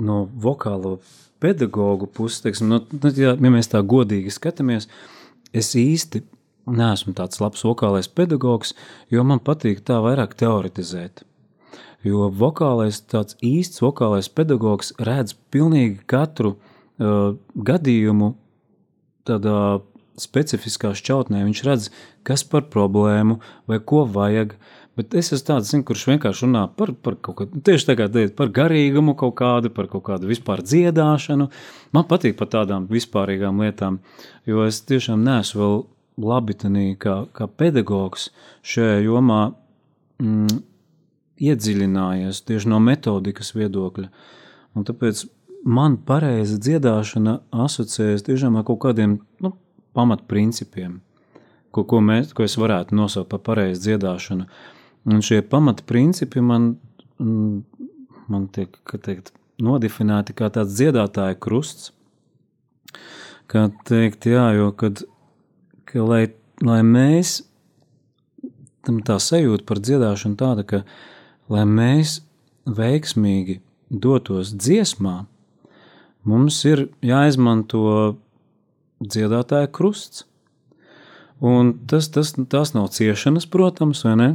no 0.00 0.22
vokālo 0.46 1.00
pedagoģu 1.42 2.08
puses, 2.14 2.44
teiksim, 2.44 2.70
no, 2.70 2.84
nu, 2.94 3.12
ja, 3.16 3.34
ja 3.34 3.52
mēs 3.52 3.70
tā 3.72 3.82
godīgi 3.86 4.32
skatāmies, 4.32 4.88
uh, 4.88 5.19
es 5.52 5.74
īsti 5.78 6.22
neesmu 6.70 7.14
tāds 7.18 7.40
labs 7.42 7.64
vokālais 7.66 8.08
pedagogs, 8.08 8.74
jo 9.10 9.24
man 9.26 9.42
patīk 9.42 9.82
tā 9.86 9.98
vairāk 10.04 10.36
teoretizēt. 10.38 11.24
Jo 12.06 12.30
vokālais, 12.32 13.02
tāds 13.12 13.36
īsts 13.44 13.82
vokālais 13.84 14.30
pedagogs 14.32 14.94
redz 15.04 15.34
pilnīgi 15.52 16.00
katru 16.08 16.54
uh, 16.56 17.36
gadījumu 17.54 18.32
tādā 19.28 19.80
specifiskā 20.20 20.92
šķautnē. 20.96 21.42
Viņš 21.46 21.62
redz, 21.66 21.88
kas 22.26 22.44
par 22.44 22.68
problēmu 22.72 23.38
vai 23.68 23.80
ko 23.84 24.06
vajag. 24.08 24.56
Bet 24.98 25.14
es 25.16 25.30
esmu 25.30 25.46
tāds, 25.46 25.70
zin, 25.70 25.82
kurš 25.86 26.02
vienkārši 26.10 26.44
runā 26.46 26.64
par, 26.76 26.90
par 26.98 27.16
kaut 27.22 27.36
ko 27.38 27.46
tieši 27.50 27.92
teikt, 27.92 28.34
par 28.38 28.50
garīgumu, 28.54 29.14
kaut 29.18 29.36
kādu, 29.38 29.70
par 29.72 29.86
kaut 29.92 30.02
kādu 30.08 30.28
vispār 30.28 30.64
dziedāšanu. 30.66 31.46
Man 31.96 32.06
patīk 32.10 32.36
par 32.38 32.50
tādām 32.52 32.88
vispārīgām 32.90 33.62
lietām, 33.62 34.00
jo 34.50 34.66
es 34.66 34.82
tiešām 34.88 35.22
neesmu 35.24 35.60
vēl 35.60 35.76
labi 36.30 36.56
tanī, 36.58 36.86
kā, 37.00 37.22
kā 37.32 37.46
pedagogs 37.48 38.28
šajā 38.66 38.98
jomā 39.06 39.42
mm, 40.20 40.62
iedziļinājies 41.40 42.42
tieši 42.50 42.72
no 42.72 42.80
metodikas 42.84 43.54
viedokļa. 43.56 44.10
Un 44.76 44.86
tāpēc 44.86 45.22
man 45.64 46.00
pareiza 46.06 46.58
dziedāšana 46.60 47.38
asociējas 47.66 48.26
tiešām 48.26 48.58
ar 48.58 48.66
kaut 48.68 48.82
kādiem 48.88 49.20
nu, 49.40 49.54
pamatprincipiem 49.96 50.98
ko, 51.74 51.84
ko, 51.86 52.02
mēs, 52.04 52.34
ko 52.34 52.44
es 52.46 52.56
varētu 52.60 52.96
nosaukt 52.98 53.30
par 53.32 53.42
pareizu 53.46 53.82
dziedāšanu. 53.86 54.46
Un 55.08 55.22
šie 55.24 55.40
pamata 55.42 55.84
principi 55.86 56.42
man, 56.44 56.74
man 57.20 58.48
tiek 58.52 58.76
teikt, 59.04 59.32
nodefinēti 59.60 60.36
kā 60.36 60.50
tāds 60.52 60.76
dziedātāja 60.76 61.38
krusts. 61.40 61.92
Kā 63.50 63.66
teikt, 63.88 64.28
jā, 64.30 64.44
jo 64.54 64.70
kad, 64.76 65.02
ka, 65.88 66.04
lai, 66.06 66.24
lai 66.62 66.80
mēs 66.86 67.40
tam 68.86 69.00
tā 69.04 69.18
sajūta 69.20 69.66
par 69.68 69.80
dziedāšanu 69.82 70.38
tāda, 70.40 70.64
ka 70.64 70.82
lai 71.50 71.64
mēs 71.68 72.20
veiksmīgi 72.70 73.58
dotos 73.90 74.52
dziesmā, 74.54 75.24
mums 76.28 76.60
ir 76.68 76.86
jāizmanto 77.04 78.16
dziedātāja 79.00 79.70
krusts. 79.72 80.26
Un 81.40 81.72
tas, 81.88 82.10
tas, 82.12 82.34
tas 82.52 82.74
nav 82.76 82.90
ciešanas, 82.92 83.48
protams, 83.48 84.04
vai 84.04 84.16
ne? 84.20 84.30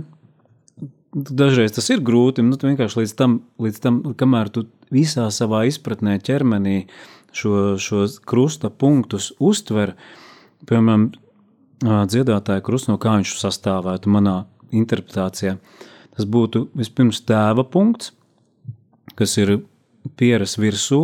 Dažreiz 1.16 1.72
tas 1.72 1.88
ir 1.94 2.02
grūti, 2.04 2.44
nu, 2.44 2.58
vienkārši 2.60 3.00
līdz 3.00 3.12
tam, 3.16 3.38
līdz 3.64 3.78
tam, 3.80 4.00
kamēr 4.20 4.50
tu 4.52 4.66
visā 4.92 5.30
savā 5.32 5.62
izpratnē, 5.70 6.18
ķermenī 6.20 6.90
šo, 7.36 7.78
šos 7.80 8.18
krusta 8.28 8.68
punktus 8.68 9.30
uztver, 9.40 9.94
piemēram, 10.68 11.14
dziedātāja 12.12 12.64
krusts, 12.66 12.90
no 12.92 12.98
kā 13.00 13.16
viņš 13.16 13.36
sastāvētu 13.40 14.12
manā 14.12 14.42
interpretācijā. 14.76 15.56
Tas 16.16 16.28
būtu 16.28 16.66
vispirms 16.76 17.24
tēva 17.28 17.64
punkts, 17.64 18.12
kas 19.16 19.38
ir 19.40 19.62
pieras 20.20 20.58
virsū, 20.60 21.02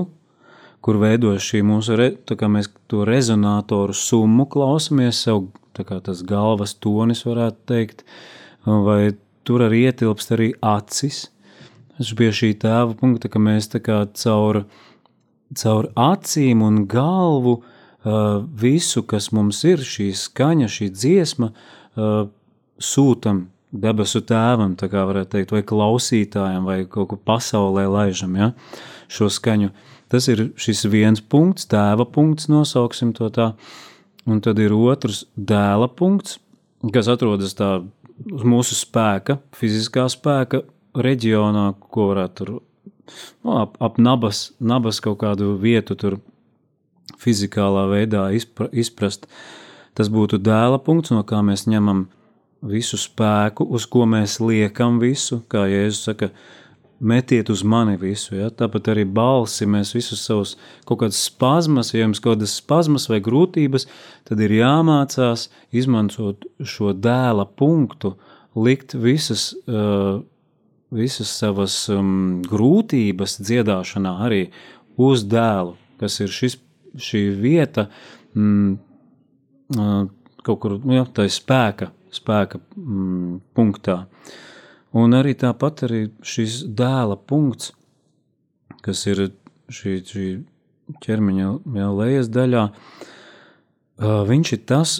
kur 0.83 0.99
veidojas 0.99 1.45
šī 1.45 1.63
mūsu, 1.67 1.95
re, 1.95 2.11
tā 2.27 2.35
kā 2.39 2.51
mēs 2.51 2.71
to 2.91 3.05
rezonatoru 3.07 3.95
summu 3.95 4.47
klausāmies, 4.51 5.23
sev 5.23 5.45
tā 5.77 5.85
kā 5.87 5.99
tas 6.03 6.23
galvas 6.27 6.73
tonis 6.75 7.23
varētu 7.27 7.67
teikt, 7.71 8.03
vai 8.65 9.13
tur 9.47 9.65
arī 9.67 9.85
ietilpst 9.89 10.33
arī 10.35 10.51
acis. 10.61 11.27
Tas 11.97 12.13
pie 12.17 12.31
šī 12.33 12.53
tēva 12.61 12.95
punkta, 12.97 13.29
ka 13.29 13.41
mēs 13.41 13.69
tā 13.73 13.81
kā 13.83 14.01
caur, 14.17 14.63
caur 15.57 15.89
acīm 15.99 16.63
un 16.65 16.83
galvu 16.89 17.59
uh, 17.59 18.41
visu, 18.41 19.03
kas 19.05 19.29
mums 19.35 19.61
ir, 19.69 19.83
šī 19.85 20.09
skaņa, 20.17 20.69
šī 20.71 20.89
dziesma, 20.95 21.51
uh, 21.51 22.23
sūtam 22.81 23.45
debesu 23.71 24.23
tēvam, 24.27 24.75
tā 24.79 24.89
kā 24.91 25.05
varētu 25.07 25.37
teikt, 25.37 25.53
vai 25.55 25.63
klausītājam, 25.67 26.65
vai 26.67 26.81
kaut 26.89 27.11
ko 27.11 27.19
pasaulē 27.29 27.85
laižam, 27.87 28.35
ja, 28.35 28.51
šo 29.11 29.29
skaņu. 29.31 29.71
Tas 30.11 30.27
ir 30.27 30.49
šis 30.59 30.83
viens 30.91 31.21
punkts, 31.23 31.69
tēva 31.71 32.03
punkts, 32.09 32.49
nosauksim 32.51 33.13
to 33.15 33.29
tā, 33.31 33.53
un 34.27 34.41
tad 34.43 34.59
ir 34.59 34.75
otrs 34.75 35.23
dēla 35.37 35.87
punkts, 35.95 36.39
kas 36.91 37.07
atrodas 37.11 37.55
tā 37.55 37.77
uz 38.29 38.43
mūsu 38.47 38.77
spēka, 38.77 39.39
fiziskā 39.57 40.05
spēka 40.11 40.63
reģionā, 40.97 41.71
ko 41.93 42.11
varētu 42.11 42.37
tur 42.37 42.51
nu, 43.43 43.55
ap, 43.57 43.77
ap 43.83 43.97
nabas, 44.01 44.51
nabas 44.59 45.01
kaut 45.03 45.21
kādu 45.23 45.55
vietu 45.61 45.97
tur 45.99 46.19
fizikālā 47.21 47.85
veidā 47.91 48.27
izpra, 48.35 48.69
izprast. 48.71 49.27
Tas 49.97 50.07
būtu 50.11 50.39
dēla 50.39 50.79
punkts, 50.83 51.11
no 51.11 51.23
kā 51.27 51.41
mēs 51.43 51.67
ņemam 51.67 52.05
visu 52.61 52.97
spēku, 52.99 53.65
uz 53.67 53.87
ko 53.89 54.05
mēs 54.09 54.39
liekam 54.39 55.01
visu, 55.01 55.41
kā 55.51 55.65
Jēzus 55.69 56.05
saka, 56.07 56.29
metiet 57.01 57.49
uz 57.49 57.63
mani 57.63 57.97
visu. 57.97 58.35
Ja? 58.37 58.49
Tāpat 58.53 58.91
arī 58.93 59.05
balsi, 59.09 59.65
mēs 59.69 59.93
visus 59.95 60.21
savus 60.25 60.55
kaut 60.87 61.01
kādas 61.01 61.21
spazmas, 61.25 61.93
ja 61.93 62.05
jums 62.05 62.21
kaut 62.21 62.37
kādas 62.37 62.53
spazmas 62.61 63.07
vai 63.09 63.21
grūtības, 63.23 63.87
tad 64.29 64.41
ir 64.45 64.53
jāmācās 64.59 65.47
izmantot 65.73 66.45
šo 66.61 66.93
dēla 66.93 67.47
punktu, 67.57 68.13
likt 68.55 68.93
visas, 68.93 69.49
uh, 69.65 70.21
visas 70.93 71.31
savas 71.41 71.77
um, 71.93 72.41
grūtības 72.45 73.39
dziedāšanā 73.41 74.15
arī 74.27 74.43
uz 75.01 75.25
dēlu, 75.25 75.75
kas 76.01 76.19
ir 76.21 76.31
šis, 76.35 76.59
šī 77.01 77.25
vieta 77.39 77.87
mm, 78.35 78.77
uh, 79.79 79.99
kaut 80.45 80.61
kur, 80.61 80.77
ja, 80.93 81.07
tā 81.09 81.25
ir 81.25 81.33
spēka, 81.33 81.89
spēka 82.13 82.61
mm, 82.75 83.35
punktā. 83.57 84.03
Uh, 84.05 84.47
Un 84.97 85.15
arī 85.15 85.35
tāpat 85.39 85.85
arī 85.87 86.01
šis 86.25 86.65
dēla 86.67 87.15
punkts, 87.27 87.71
kas 88.83 89.05
ir 89.07 89.29
šī, 89.71 89.93
šī 90.03 90.25
ķermeņa 91.03 91.47
jau 91.77 91.91
lejas 91.95 92.27
daļā, 92.33 92.65
viņš 94.27 94.53
ir 94.57 94.61
tas, 94.67 94.97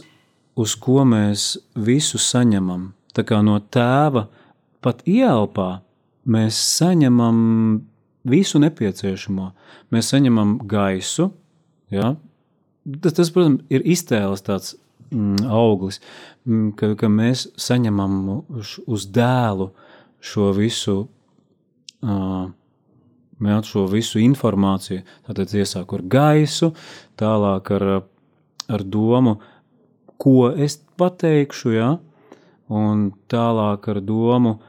uz 0.56 0.76
ko 0.80 1.04
mēs 1.08 1.58
visu 1.76 2.22
saņemam. 2.22 2.92
Tā 3.12 3.26
kā 3.28 3.42
no 3.44 3.58
tēva 3.60 4.28
pat 4.84 5.04
ielpā 5.10 5.82
mēs 6.32 6.60
saņemam 6.78 7.38
visu 8.32 8.62
nepieciešamo. 8.62 9.52
Mēs 9.92 10.12
saņemam 10.14 10.60
gaisu, 10.70 11.32
ja? 11.92 12.14
tas, 13.02 13.16
tas, 13.18 13.32
protams, 13.34 13.66
ir 13.74 13.84
iztēles 13.84 14.46
tāds 14.46 14.76
auglis, 15.12 16.00
mm, 16.46 16.72
ka, 16.80 16.94
ka 16.96 17.10
mēs 17.12 17.48
saņemam 17.60 18.44
uz 18.88 19.08
dēlu 19.12 19.72
šo 20.22 20.52
visu, 20.56 20.98
uh, 22.06 22.52
šo 23.68 23.86
visu 23.92 24.22
informāciju. 24.22 25.04
Tātad 25.28 25.56
iesāku 25.58 26.00
ar 26.00 26.06
gaisu, 26.06 26.72
tālāk 27.20 27.72
ar, 27.76 27.88
ar 28.70 28.84
domu, 28.84 29.40
ko 30.22 30.52
es 30.54 30.78
pateikšu, 30.98 31.74
ja? 31.76 31.92
un 32.72 33.10
tālāk 33.28 33.88
ar 33.92 34.00
domu, 34.00 34.60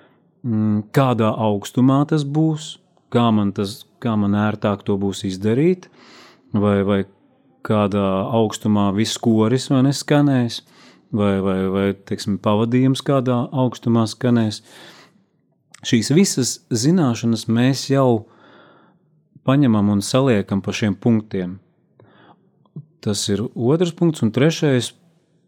mm, 0.42 0.88
kādā 0.90 1.30
augstumā 1.38 2.02
tas 2.10 2.24
būs, 2.26 2.78
kā 3.14 3.28
man, 3.30 3.52
tas, 3.54 3.84
kā 4.02 4.16
man 4.18 4.34
ērtāk 4.34 4.82
to 4.82 4.96
būs 4.98 5.22
izdarīt, 5.28 5.86
vai, 6.50 6.80
vai 6.82 7.04
kādā 7.66 8.06
augstumā 8.34 8.90
viss 8.96 9.20
koris 9.22 9.68
vai 9.70 9.82
neskanēs, 9.86 10.60
vai, 11.14 11.36
vai, 11.44 11.58
vai 11.72 11.86
teiksim, 12.08 12.38
pavadījums 12.42 13.04
kādā 13.06 13.44
augstumā 13.52 14.04
skanēs. 14.10 14.62
Šīs 15.82 16.12
visas 16.14 16.54
zināšanas 16.70 17.48
mēs 17.50 17.88
jau 17.90 18.24
paņemam 19.46 19.90
un 19.96 20.02
saliekam 20.04 20.62
pa 20.62 20.74
šiem 20.74 20.94
punktiem. 20.94 21.58
Tas 23.02 23.24
ir 23.32 23.42
otrs 23.42 23.94
punkts, 23.98 24.22
un 24.22 24.30
trešais 24.30 24.92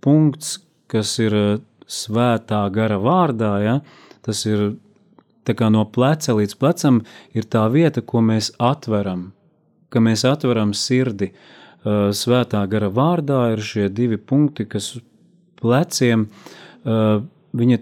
punkts, 0.02 0.56
kas 0.90 1.12
ir 1.22 1.36
eh, 1.38 1.60
svētā 1.86 2.64
gara 2.74 2.98
vārdā, 2.98 3.52
ja, 3.62 3.76
tas 4.26 4.42
ir 4.48 4.72
no 5.70 5.84
pleca 5.84 6.34
līdz 6.34 6.54
plecam, 6.58 7.02
ir 7.36 7.44
tā 7.44 7.68
vieta, 7.70 8.00
ko 8.00 8.24
mēs 8.24 8.50
atveram, 8.58 9.28
ka 9.92 10.00
mēs 10.02 10.24
atveram 10.26 10.72
sirdi. 10.74 11.30
Eh, 11.30 11.63
svētā 11.84 12.62
gara 12.70 12.88
vārdā 12.88 13.50
ir 13.52 13.60
šie 13.60 13.88
divi 13.92 14.16
punkti, 14.16 14.64
kas 14.64 14.94
pleciem 15.60 16.28
eh, 16.28 17.20
viņa 17.54 17.78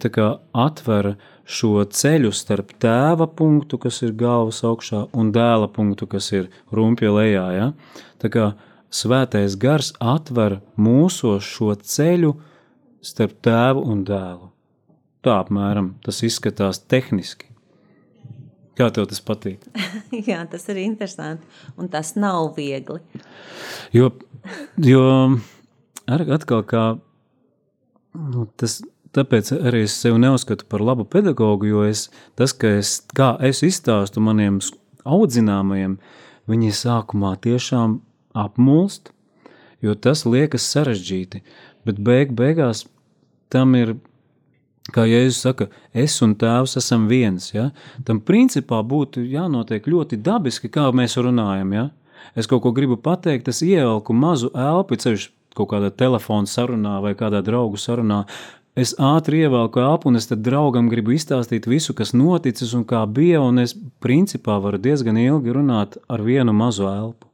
atver 0.53 1.15
šo 1.45 1.85
ceļu 1.85 2.33
starp 2.33 2.73
tēva 2.83 3.27
punktu, 3.27 3.79
kas 3.79 4.03
ir 4.03 4.13
galvas 4.13 4.63
augšā, 4.65 5.07
un 5.13 5.33
dēla 5.35 5.69
punktu, 5.73 6.07
kas 6.07 6.33
ir 6.33 6.51
rumpja 6.71 7.13
lejā. 7.13 7.47
Ja? 7.57 7.69
Tā 8.23 8.31
kā 8.31 8.47
svētais 8.91 9.57
gars 9.57 9.93
atver 9.99 10.61
mūsos 10.77 11.47
šo 11.47 11.75
ceļu 11.75 12.37
starp 13.03 13.39
tēvu 13.43 13.87
un 13.93 14.05
dēlu. 14.07 14.53
Tā 15.23 15.39
apmēram 15.43 15.95
tas 16.03 16.23
izskatās 16.27 16.83
tehniski. 16.83 17.52
Kā 18.79 18.89
tev 18.95 19.09
tas 19.11 19.21
patīk? 19.25 19.65
Jā, 20.29 20.43
tas 20.51 20.65
ir 20.73 20.81
interesanti. 20.83 21.49
Un 21.77 21.91
tas 21.93 22.15
nav 22.17 22.55
viegli. 22.57 23.01
Jo, 23.93 24.13
jo 24.81 25.03
atkal 26.09 26.65
kā 26.69 26.85
nu, 28.15 28.47
tas 28.57 28.81
tāpēc 29.17 29.53
arī 29.59 29.85
es 29.87 29.95
sevi 30.01 30.21
neuzskatu 30.23 30.67
par 30.69 30.85
labu 30.85 31.05
pedagogu, 31.09 31.69
jo 31.69 31.85
es, 31.85 32.07
tas, 32.39 32.55
es, 32.69 32.95
kā 33.17 33.35
es 33.45 33.63
izstāstu 33.67 34.23
maniem 34.25 34.61
audzināmajiem, 35.05 35.99
viņi 36.51 36.73
sākumā 36.77 37.35
tiešām 37.45 38.01
apmulst, 38.39 39.13
jo 39.85 39.95
tas 39.95 40.25
liekas 40.25 40.67
sarežģīti, 40.73 41.43
bet 41.87 42.01
beig 42.01 42.33
beigās 42.39 42.87
tam 43.53 43.77
ir, 43.77 43.97
kā 44.91 45.05
Jēzus 45.07 45.43
saka, 45.45 45.69
es 45.95 46.17
un 46.25 46.35
tēvs 46.39 46.77
esam 46.81 47.07
viens, 47.11 47.53
ja? 47.55 47.71
tam 48.07 48.21
principā 48.21 48.81
būtu 48.83 49.23
jānotiek 49.31 49.87
ļoti 49.87 50.19
dabiski, 50.19 50.71
kā 50.73 50.89
mēs 50.95 51.15
runājam, 51.23 51.77
ja? 51.77 51.85
es 52.35 52.51
kaut 52.51 52.65
ko 52.65 52.73
gribu 52.75 52.99
pateikt, 52.99 53.53
es 53.53 53.63
ievelku 53.63 54.17
mazu 54.17 54.51
elpu, 54.59 54.99
ceļš 54.99 55.29
kaut 55.55 55.71
kādā 55.75 55.93
telefona 55.95 56.49
sarunā 56.49 56.99
vai 57.05 57.15
kādā 57.19 57.43
draugu 57.45 57.79
sarunā, 57.79 58.25
es 58.75 58.95
ātri 58.99 59.45
ievelku 59.45 59.83
elpu, 59.85 60.11
un 60.11 60.19
es 60.19 60.27
tam 60.31 60.43
draugam 60.43 60.89
gribu 60.91 61.15
izstāstīt 61.15 61.69
visu, 61.69 61.95
kas 61.95 62.15
noticis 62.17 62.73
un 62.75 62.87
kā 62.89 63.05
bija, 63.07 63.43
un 63.45 63.63
es 63.63 63.77
principā 64.03 64.59
varu 64.65 64.81
diezgan 64.83 65.21
ilgi 65.21 65.55
runāt 65.55 66.01
ar 66.09 66.25
vienu 66.25 66.55
mazu 66.57 66.89
elpu. 66.89 67.29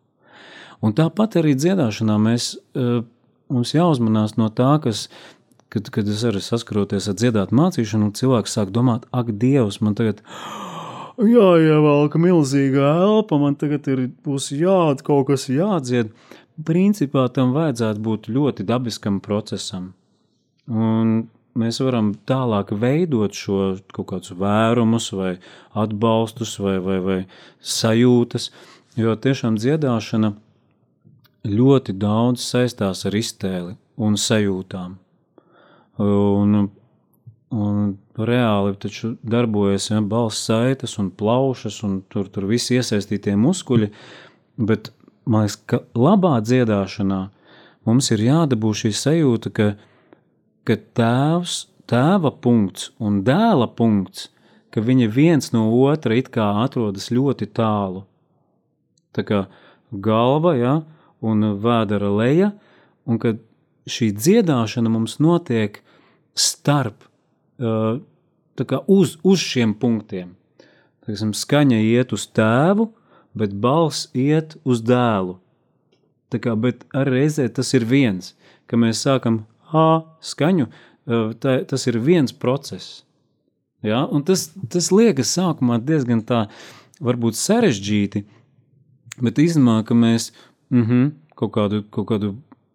Un 0.84 0.94
tāpat 0.94 1.40
arī 1.40 1.56
dziedāšanā 1.58 2.18
mēs, 2.22 2.52
e, 2.74 3.00
mums 3.50 3.74
jāuzmanās 3.74 4.36
no 4.38 4.50
tā, 4.50 4.76
kas, 4.82 5.08
kad, 5.72 5.90
kad 5.94 6.08
es 6.08 6.24
arī 6.28 6.40
saskaroties 6.44 7.08
ar 7.10 7.16
dziedāt 7.18 7.52
mācīšanu, 7.54 8.10
un 8.10 8.16
cilvēks 8.16 8.56
sāk 8.58 8.72
domāt, 8.74 9.06
ak, 9.12 9.32
Dievs, 9.40 9.80
man 9.84 9.96
tagad 9.98 10.22
jāievelk 11.18 12.14
milzīga 12.20 12.92
elpa, 13.04 13.38
man 13.42 13.56
tagad 13.58 13.88
ir 13.90 14.04
būs 14.24 14.52
jā, 14.54 14.80
kaut 15.04 15.28
kas 15.32 15.48
jādzied. 15.52 16.12
Principā 16.66 17.28
tam 17.30 17.52
vajadzētu 17.54 18.02
būt 18.02 18.30
ļoti 18.34 18.64
dabiskam 18.66 19.20
procesam. 19.22 19.92
Un 20.66 21.28
mēs 21.58 21.78
varam 21.82 22.12
tālāk 22.28 22.72
veidot 22.74 23.34
šo 23.34 23.76
kaut 23.94 24.08
kādus 24.10 24.34
vērumus, 24.38 25.10
vai 25.14 25.36
atbalstus, 25.78 26.56
vai, 26.62 26.78
vai, 26.82 26.98
vai 27.04 27.18
sajūtas, 27.62 28.50
jo 28.98 29.14
tiešām 29.14 29.58
dziedāšana 29.58 30.32
ļoti 31.48 31.94
daudz 31.94 32.42
saistās 32.42 33.04
ar 33.06 33.14
iztēli 33.14 33.76
un 33.98 34.18
sajūtām. 34.18 34.98
Un, 35.98 36.68
un 37.50 37.78
reāli 38.14 38.76
taču 38.78 39.16
darbojas 39.22 39.88
ja, 39.90 40.00
balss 40.00 40.44
saites 40.46 40.98
un 41.02 41.10
plaušas, 41.10 41.80
un 41.86 42.00
tur, 42.10 42.28
tur 42.30 42.46
visi 42.46 42.76
iesaistītie 42.78 43.34
muskuļi, 43.38 43.90
bet 44.58 44.92
man 45.26 45.46
liekas, 45.46 45.58
ka 45.66 45.82
labā 45.98 46.36
dziedāšanā 46.44 47.20
mums 47.88 48.10
ir 48.14 48.24
jādabū 48.28 48.72
šī 48.76 48.92
sajūta, 48.94 49.52
ka, 49.54 49.68
ka 50.68 50.78
tēvs, 50.98 51.64
tēva 51.88 52.34
punkts 52.44 52.92
un 53.02 53.22
dēla 53.26 53.70
punkts, 53.78 54.28
ka 54.70 54.84
viņi 54.84 55.08
viens 55.10 55.52
no 55.54 55.66
otra 55.88 56.18
it 56.18 56.28
kā 56.30 56.50
atrodas 56.62 57.08
ļoti 57.10 57.48
tālu. 57.56 58.04
Tā 59.16 59.24
kā 59.26 59.44
galva, 59.90 60.54
ja, 60.58 60.74
un 61.24 61.54
vēdera 61.58 62.10
leja, 62.12 62.52
un 63.08 63.18
kad 63.18 63.40
šī 63.88 64.12
dziedāšana 64.14 64.92
mums 64.92 65.16
notiek 65.22 65.80
starp, 66.38 67.04
uz, 68.86 69.18
uz 69.22 69.42
šiem 69.42 69.74
punktiem. 69.74 70.34
Teiksim, 71.06 71.34
skaņa 71.34 71.78
iet 71.82 72.12
uz 72.12 72.26
tēvu, 72.36 72.90
bet 73.38 73.54
balss 73.54 74.08
iet 74.14 74.56
uz 74.64 74.82
dēlu. 74.84 75.38
Tā 76.28 76.40
kā, 76.44 76.52
bet 76.60 76.84
reizē 76.92 77.48
tas 77.48 77.72
ir 77.74 77.86
viens, 77.88 78.34
ka 78.68 78.76
mēs 78.76 79.00
sākam 79.06 79.46
A 79.68 80.00
skaņu, 80.24 80.68
tā, 81.42 81.58
tas 81.68 81.86
ir 81.90 81.98
viens 82.00 82.32
process. 82.32 83.02
Ja? 83.84 84.06
Un 84.08 84.24
tas, 84.24 84.48
tas 84.72 84.90
liekas 84.94 85.34
sākumā 85.36 85.76
diezgan 85.84 86.22
tā, 86.24 86.46
varbūt 87.04 87.36
sarežģīti, 87.38 88.24
bet 89.20 89.40
īstenībā, 89.42 89.82
ka 89.84 89.94
mēs 89.94 90.30
mm 90.72 90.84
-hmm, 90.84 91.10
kaut, 91.36 91.52
kādu, 91.52 91.82
kaut 91.90 92.08
kādu 92.08 92.34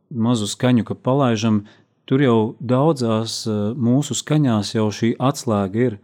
mazu 0.10 0.48
skaņu, 0.48 0.84
ka 0.86 0.96
palaižam, 0.96 1.64
tur 2.10 2.24
jau 2.24 2.40
daudzās 2.60 3.44
mūsu 3.80 4.18
skaņās 4.18 4.74
jau 4.76 4.88
šī 4.94 5.14
atslēga 5.22 5.86
ir. 5.88 6.00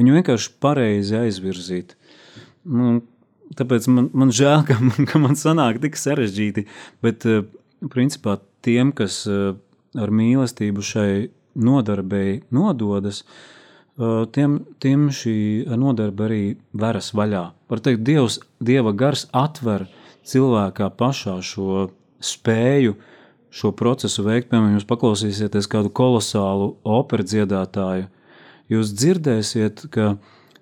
Viņu 0.00 0.16
vienkārši 0.16 0.52
pareizi 0.62 1.18
aizvirzīt. 1.18 1.96
Nu, 2.64 3.00
tāpēc 3.58 3.88
man, 3.92 4.08
man 4.16 4.32
žēl, 4.34 4.62
ka 4.68 4.78
man, 4.80 5.08
ka 5.10 5.20
man 5.20 5.36
sanāk 5.36 5.80
tik 5.82 5.98
sarežģīti, 6.00 6.66
bet 7.04 7.26
principā 7.92 8.38
tiem, 8.64 8.94
kas 8.96 9.24
ar 9.28 10.12
mīlestību 10.14 10.84
šai 10.84 11.12
nodarbei 11.60 12.40
nododas, 12.54 13.24
tiem, 14.32 14.60
tiem 14.80 15.08
šī 15.12 15.36
nodarbe 15.76 16.26
arī 16.28 16.42
veras 16.72 17.10
vaļā. 17.16 17.44
Var 17.70 17.82
teikt, 17.84 18.04
Dievs, 18.06 18.38
Dieva 18.62 18.94
gars 18.96 19.26
atver 19.36 19.88
cilvēkā 20.30 20.90
pašā 20.96 21.40
šo 21.44 21.88
spēju 22.22 22.96
šo 23.50 23.72
procesu 23.76 24.24
veikt, 24.26 24.50
piemēram, 24.50 24.78
jūs 24.78 24.88
paklausīsieties 24.88 25.68
kādu 25.70 25.90
kolosālu 25.94 26.74
operu 26.86 27.26
dziedātāju, 27.26 28.06
jūs 28.70 28.92
dzirdēsiet, 28.94 29.88
ka 29.94 30.14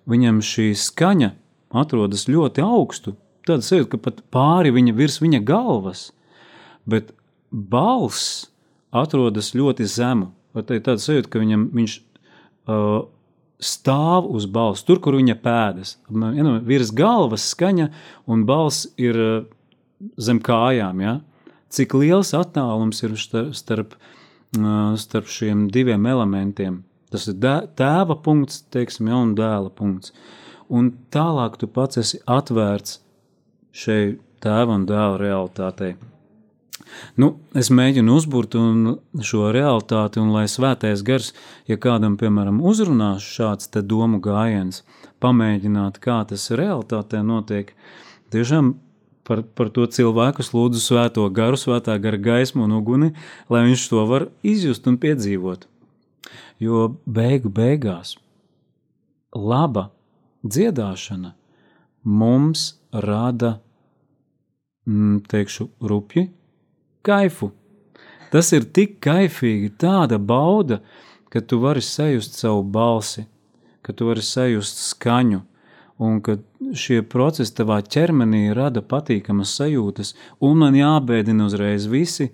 viņam 0.09 0.41
šī 0.45 0.71
skaņa 0.79 1.35
atrodas 1.77 2.27
ļoti 2.31 2.65
augstu. 2.65 3.15
Tāda 3.49 3.65
sajūta, 3.65 3.93
ka 3.95 4.01
pat 4.09 4.23
pāri 4.33 4.73
viņa 4.75 4.95
virs 4.97 5.21
viņa 5.25 5.43
galvas, 5.49 6.09
bet 6.89 7.13
balss 7.51 8.49
atrodas 8.93 9.55
ļoti 9.57 9.87
zemu. 9.89 10.33
Tāda 10.57 10.97
sajūta, 11.01 11.31
ka 11.33 11.41
viņam, 11.43 11.69
viņš 11.77 11.95
uh, 12.73 13.05
stāv 13.61 14.29
uz 14.33 14.49
balss, 14.51 14.87
tur, 14.87 15.01
kur 15.03 15.17
viņa 15.19 15.37
pēdas. 15.43 15.97
Ja, 16.09 16.57
virs 16.65 16.93
galvas 16.95 17.47
skaņa 17.53 17.91
un 18.31 18.45
balss 18.49 18.89
ir 19.01 19.19
uh, 19.19 19.47
zem 20.21 20.41
kājām. 20.45 21.03
Ja? 21.05 21.19
Cik 21.69 21.95
liels 22.01 22.33
attālums 22.37 23.03
ir 23.05 23.17
starp, 23.21 23.97
starp 24.97 25.33
šiem 25.33 25.67
diviem 25.73 26.07
elementiem? 26.09 26.83
Tas 27.13 27.29
ir 27.29 27.39
tēva 27.41 28.19
punkts, 28.25 28.63
teiksim, 28.73 29.09
ja, 29.09 29.17
un 29.21 29.35
dēla 29.37 29.73
punkts. 29.73 30.13
Un 30.69 30.93
tālāk 31.13 31.57
tu 31.61 31.69
pats 31.73 32.01
esi 32.01 32.21
atvērts 32.29 33.01
šai 33.73 34.19
tēva 34.45 34.77
un 34.77 34.87
dēla 34.89 35.17
realitātei. 35.21 35.97
Nu, 37.21 37.35
es 37.59 37.69
mēģinu 37.75 38.15
uzbūrt 38.17 38.57
šo 39.31 39.51
realitāti, 39.53 40.21
un 40.23 40.33
lai 40.33 40.47
svētais 40.49 41.03
gars, 41.05 41.33
ja 41.69 41.77
kādam, 41.81 42.17
piemēram, 42.21 42.63
uzrunās 42.65 43.25
šāds 43.25 43.71
domu 43.85 44.21
gājiens, 44.25 44.83
pamēģināt, 45.21 46.01
kā 46.01 46.23
tas 46.29 46.49
realitātē 46.49 47.21
notiek, 47.27 47.75
tiešām 48.33 48.77
par, 49.29 49.43
par 49.55 49.69
to 49.75 49.85
cilvēku, 49.87 50.45
lūdzu, 50.55 50.81
svēto 50.81 51.27
garu, 51.35 51.59
svētā 51.61 51.99
gara 52.01 52.17
gaismu 52.17 52.65
un 52.65 52.79
uguni, 52.79 53.13
lai 53.53 53.67
viņš 53.69 53.85
to 53.93 54.07
var 54.09 54.29
izjust 54.43 54.89
un 54.89 54.97
piedzīvot. 55.01 55.69
Jo 56.59 56.89
beigu 57.07 57.53
beigās 57.53 58.17
laba 59.37 59.91
dziedāšana 60.43 61.35
mums 62.09 62.75
rada, 62.93 63.59
mm, 64.87 65.21
teikšu, 65.29 65.69
rupji, 65.81 66.31
kaifu. 67.03 67.53
Tas 68.33 68.53
ir 68.53 68.65
tik 68.65 68.99
kaifīgi, 69.05 69.71
tāda 69.81 70.19
bauda, 70.19 70.81
ka 71.33 71.41
tu 71.41 71.61
vari 71.61 71.85
sajust 71.85 72.37
savu 72.37 72.63
balsi, 72.63 73.27
ka 73.83 73.93
tu 73.93 74.09
vari 74.09 74.25
sajust 74.25 74.81
skaņu, 74.91 75.43
un 75.99 76.21
ka 76.23 76.39
šie 76.79 77.03
procesi 77.03 77.55
tavā 77.59 77.81
ķermenī 77.83 78.49
rada 78.57 78.83
patīkamas 78.83 79.55
sajūtas, 79.59 80.15
un 80.45 80.63
man 80.63 80.79
jābēdina 80.79 81.49
uzreiz 81.49 81.89
visi, 81.91 82.31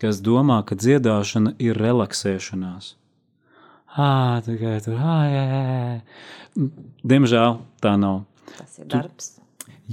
kas 0.00 0.20
domā, 0.24 0.60
ka 0.68 0.76
dziedāšana 0.76 1.56
ir 1.62 1.78
relaksēšanās. 1.80 2.94
Ah, 3.96 4.42
tikai 4.44 4.76
tur, 4.84 4.98
ah, 5.00 5.22
jā, 5.32 5.44
jā. 5.48 6.66
Diemžēl 7.08 7.56
tā 7.80 7.94
nav. 8.00 8.24
Tas 8.58 8.76
ir 8.82 8.90
darbs. 8.92 9.30
Tu, 9.32 9.46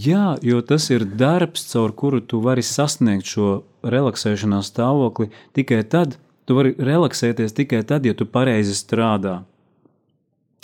jā, 0.09 0.25
jo 0.43 0.59
tas 0.67 0.89
ir 0.91 1.05
darbs, 1.07 1.63
caur 1.71 1.95
kuru 1.95 2.19
tu 2.19 2.41
vari 2.43 2.65
sasniegt 2.67 3.29
šo 3.31 3.53
relaksēšanās 3.87 4.73
stāvokli 4.73 5.29
tikai 5.55 5.79
tad, 5.87 6.17
tu 6.43 6.59
vari 6.59 6.75
relaksēties 6.75 7.55
tikai 7.55 7.83
tad, 7.87 8.03
ja 8.03 8.15
tu 8.17 8.27
pareizi 8.27 8.75
strādā 8.75 9.43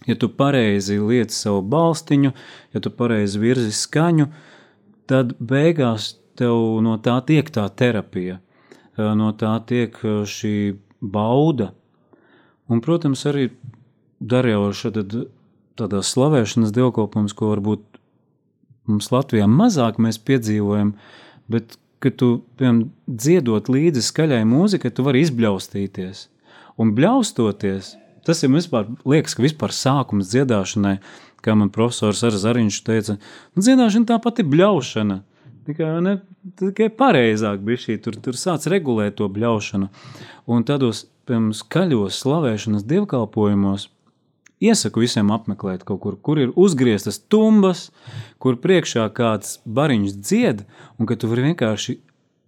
ja 0.10 0.18
tu 0.20 0.30
pareizi 0.34 0.98
lieci 1.00 1.36
savu 1.36 1.62
balstiņu, 1.70 2.34
ja 2.74 2.82
tu 2.84 2.92
pareizi 2.94 3.42
virzi 3.42 3.72
skaņu, 3.76 4.30
tad 5.10 5.36
beigās 5.40 6.16
tev 6.40 6.80
no 6.86 6.98
tā 7.04 7.20
tiek 7.28 7.50
tā 7.54 7.66
terapija, 7.70 8.40
no 8.98 9.32
tā 9.38 9.56
tiek 9.70 9.96
šī 10.30 10.56
bauda. 11.02 11.74
Un, 12.70 12.82
protams, 12.86 13.26
arī 13.26 13.50
darījoša 14.20 14.92
tādā 15.80 16.02
slavēšanas 16.06 16.74
dievkalpojums, 16.76 17.34
ko 17.34 17.54
varbūt 17.54 17.86
mums 18.90 19.10
Latvijā 19.14 19.48
mazāk 19.50 20.00
mēs 20.02 20.20
piedzīvojam, 20.26 20.94
bet, 21.52 21.78
kad 22.04 22.18
tu, 22.20 22.30
piemēram, 22.60 22.90
dziedot 23.08 23.72
līdzi 23.72 24.04
skaļai 24.06 24.44
mūzikai, 24.48 24.92
tu 24.94 25.06
vari 25.08 25.24
izbļaustīties. 25.26 26.28
Un 26.80 26.94
bļaustoties, 26.96 27.96
tas 28.26 28.44
ir 28.44 28.52
vispār, 28.54 28.90
liekas, 29.08 29.36
ka 29.38 29.46
vispār 29.46 29.74
sākums 29.76 30.32
dziedāšanai, 30.34 30.98
kā 31.46 31.56
man 31.56 31.72
profesors 31.74 32.24
Ar 32.28 32.36
Zariņš 32.36 32.80
teica, 32.88 33.18
nu, 33.56 33.64
dziedāšana 33.64 34.10
tāpat 34.14 34.42
ir 34.44 34.50
bļaušana. 34.52 35.22
Tikai, 35.70 35.92
ne, 36.02 36.16
tikai 36.60 36.90
pareizāk 36.98 37.62
bija 37.66 37.84
šī, 37.84 38.00
tur, 38.04 38.18
tur 38.24 38.38
sāc 38.40 38.66
regulēt 38.72 39.20
to 39.20 39.28
bļaušanu. 39.30 39.90
Un 40.50 40.66
tādos, 40.68 41.06
piemēram, 41.30 41.54
skaļos 41.56 42.20
slavēšanas 42.24 42.88
dievkalpojumos, 42.90 43.90
iesaku 44.60 45.04
visiem 45.04 45.32
apmeklēt 45.36 45.86
kaut 45.88 46.02
kur, 46.04 46.18
kur 46.22 46.42
ir 46.42 46.54
uzgrieztas 46.60 47.22
tumbas, 47.32 47.90
kur 48.42 48.60
priekšā 48.62 49.08
kāds 49.16 49.60
bariņš 49.68 50.16
dzied, 50.18 50.66
un 50.98 51.10
ka 51.10 51.20
tu 51.20 51.30
vari 51.32 51.50
vienkārši 51.52 52.00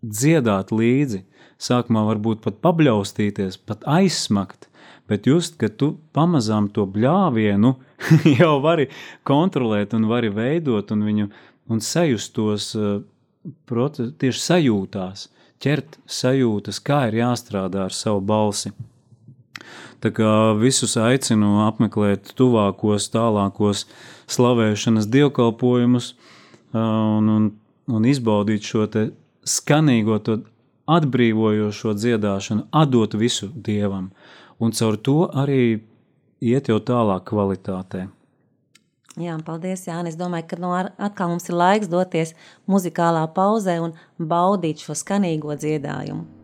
dziedāt 0.02 0.74
līdzi. 0.76 1.26
Sākumā 1.62 2.08
varbūt 2.08 2.42
pat 2.42 2.58
pabļaustīties, 2.64 3.60
pat 3.70 3.86
aizsmakt, 3.86 4.71
bet 5.12 5.28
just, 5.28 5.58
ka 5.60 5.68
tu 5.68 5.98
pamazām 6.16 6.70
to 6.72 6.88
bļāvienu 6.88 7.76
jau 8.40 8.54
vari 8.64 8.88
kontrolēt 9.28 9.96
un 9.98 10.08
vari 10.08 10.32
veidot 10.32 10.94
un 10.96 11.04
viņu 11.08 11.32
un 11.72 11.84
sajust 11.84 12.34
tos 12.36 12.72
uh, 12.80 13.02
tieši 14.22 14.42
sajūtās, 14.46 15.28
ķert 15.62 15.98
sajūtas, 16.10 16.80
kā 16.84 17.08
ir 17.10 17.22
jāstrādā 17.22 17.88
ar 17.88 17.96
savu 17.96 18.22
balsi. 18.22 18.72
Tā 20.02 20.10
kā 20.10 20.58
visus 20.58 20.96
aicinu 20.98 21.62
apmeklēt 21.68 22.34
tuvākos, 22.38 23.12
tālākos 23.14 23.86
slavēšanas 24.32 25.06
dievkalpojumus 25.14 26.16
un, 26.74 27.30
un, 27.30 27.52
un 27.86 28.08
izbaudīt 28.10 28.66
šo 28.66 28.88
skanīgo, 29.46 30.18
to 30.26 30.40
atbrīvojošo 30.90 31.94
dziedāšanu, 31.98 32.66
atdot 32.74 33.14
visu 33.14 33.52
dievam, 33.54 34.10
un 34.62 34.74
caur 34.78 34.98
to 34.98 35.18
arī 35.44 35.62
iet 36.42 36.70
jau 36.70 36.80
tālāk 36.80 37.26
kvalitātē. 37.30 38.08
Jā, 39.20 39.36
paldies, 39.44 39.84
Jānis. 39.90 40.16
Es 40.16 40.20
domāju, 40.20 40.48
ka 40.54 40.58
no 40.62 40.72
atkal 40.80 41.34
mums 41.34 41.50
ir 41.50 41.58
laiks 41.60 41.90
doties 41.92 42.32
muzikālā 42.72 43.26
pauzē 43.36 43.82
un 43.84 43.98
baudīt 44.18 44.86
šo 44.86 44.96
skanīgo 44.96 45.58
dziedājumu. 45.60 46.41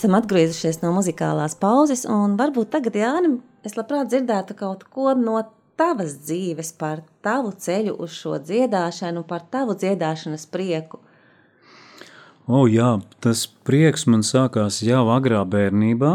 Esam 0.00 0.16
atgriezušies 0.16 0.78
no 0.80 0.94
muzikālās 0.96 1.52
pauzes, 1.60 2.06
un 2.08 2.38
varbūt 2.40 2.70
tagad, 2.72 2.94
Jāni, 2.96 3.34
es 3.66 3.74
labprāt 3.76 4.08
dzirdētu 4.08 4.56
kaut 4.56 4.86
ko 4.88 5.12
no 5.12 5.42
tavas 5.76 6.14
dzīves, 6.24 6.72
par 6.80 7.02
tavu 7.24 7.52
ceļu 7.52 7.98
uz 8.00 8.14
šo 8.16 8.38
dziedāšanu, 8.40 9.26
par 9.28 9.44
tavu 9.52 9.76
dziedāšanas 9.76 10.46
prieku. 10.48 11.02
O, 12.48 12.64
jā, 12.64 12.94
tas 13.20 13.44
prieks 13.68 14.06
man 14.08 14.24
sākās 14.24 14.80
jau 14.86 15.04
agrā 15.12 15.42
bērnībā, 15.44 16.14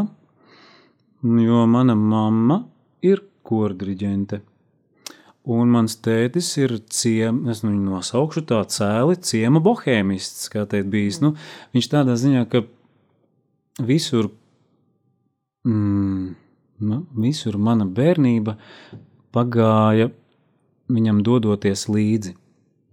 jo 1.46 1.62
mana 1.70 1.94
mamma 1.94 2.64
ir 3.06 3.22
kordriģente. 3.46 4.42
Un 5.46 5.70
mans 5.70 5.94
tētis 6.02 6.48
ir 6.58 6.80
ciema, 6.90 7.52
es 7.54 7.62
nu 7.62 7.70
viņu 7.70 7.92
nosaukšu 7.92 8.42
tā 8.50 8.64
cēli, 8.66 9.20
ciema 9.22 9.62
bohēmists, 9.62 10.50
kā 10.50 10.66
teikt 10.66 10.90
bijis. 10.90 11.22
Nu, 11.22 11.36
viņš 11.78 11.90
tādā 11.92 12.18
ziņā, 12.18 12.48
ka 12.50 12.64
visur, 13.84 14.30
mm, 15.68 16.36
nu, 16.80 17.02
visur 17.26 17.58
mana 17.58 17.86
bērnība 17.86 18.56
pagāja 19.36 20.12
viņam 20.92 21.22
dodoties 21.26 21.88
līdzi 21.90 22.36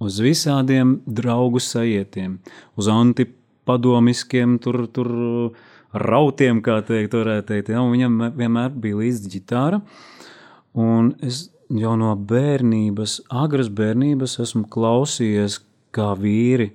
uz 0.03 0.19
visādiem 0.23 0.97
draugu 1.07 1.61
sajietiem, 1.63 2.39
uz 2.77 2.89
antipadomiskiem 2.91 4.59
tur, 4.63 4.87
tur 4.91 5.11
rautiem, 5.93 6.63
kā 6.65 6.81
teikt, 6.87 7.15
varētu 7.15 7.49
teikt. 7.53 7.73
Ja? 7.75 7.85
Viņam 7.87 8.19
vienmēr 8.39 8.73
bija 8.75 8.99
līdzi 9.03 9.33
ģitāra, 9.37 9.83
un 10.79 11.13
es 11.23 11.47
jau 11.73 11.95
no 12.01 12.13
bērnības, 12.17 13.21
agras 13.45 13.71
bērnības 13.73 14.39
esmu 14.43 14.67
klausījies, 14.73 15.61
kā 15.93 16.13
vīri 16.19 16.71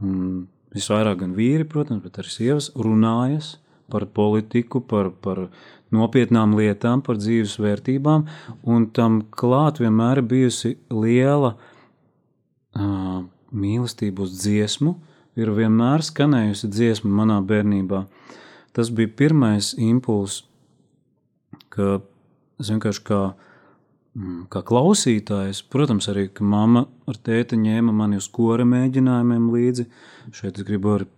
mm, 0.00 0.46
visvairāk 0.76 1.22
gan 1.22 1.32
vīri, 1.36 1.66
protams, 1.68 2.04
bet 2.04 2.20
arī 2.20 2.32
sievas 2.32 2.70
runājas 2.76 3.56
par 3.92 4.06
politiku, 4.10 4.82
par, 4.82 5.12
par 5.22 5.46
nopietnām 5.94 6.56
lietām, 6.58 7.02
par 7.06 7.20
dzīves 7.20 7.56
vērtībām, 7.62 8.26
un 8.66 8.88
tam 8.94 9.20
klāt 9.30 9.80
vienmēr 9.82 10.22
bijusi 10.26 10.74
liela 10.90 11.54
uh, 11.54 13.22
mīlestība 13.54 14.26
uz 14.26 14.34
dziesmu, 14.40 14.96
ir 15.38 15.52
vienmēr 15.54 16.04
skanējusi 16.04 16.70
dziesma 16.72 17.12
manā 17.22 17.38
bērnībā. 17.46 18.04
Tas 18.76 18.90
bija 18.92 19.12
pirmais 19.22 19.72
impulss, 19.80 20.44
ka 21.72 22.00
es 22.60 22.72
vienkārši 22.72 23.04
kā 23.06 23.20
kā 24.52 24.62
klausītājs. 24.64 25.62
Protams, 25.72 26.08
arī 26.12 26.28
mamma 26.40 26.86
ar 27.08 27.18
tēti 27.20 27.58
ņēma 27.60 27.92
mani 27.92 28.20
uz 28.20 28.28
kora 28.32 28.64
mēģinājumiem 28.68 29.50
līdzi. 29.52 29.86
Šeit 30.32 30.60
es 30.60 30.66
gribu 30.66 30.94
arī 30.94 31.08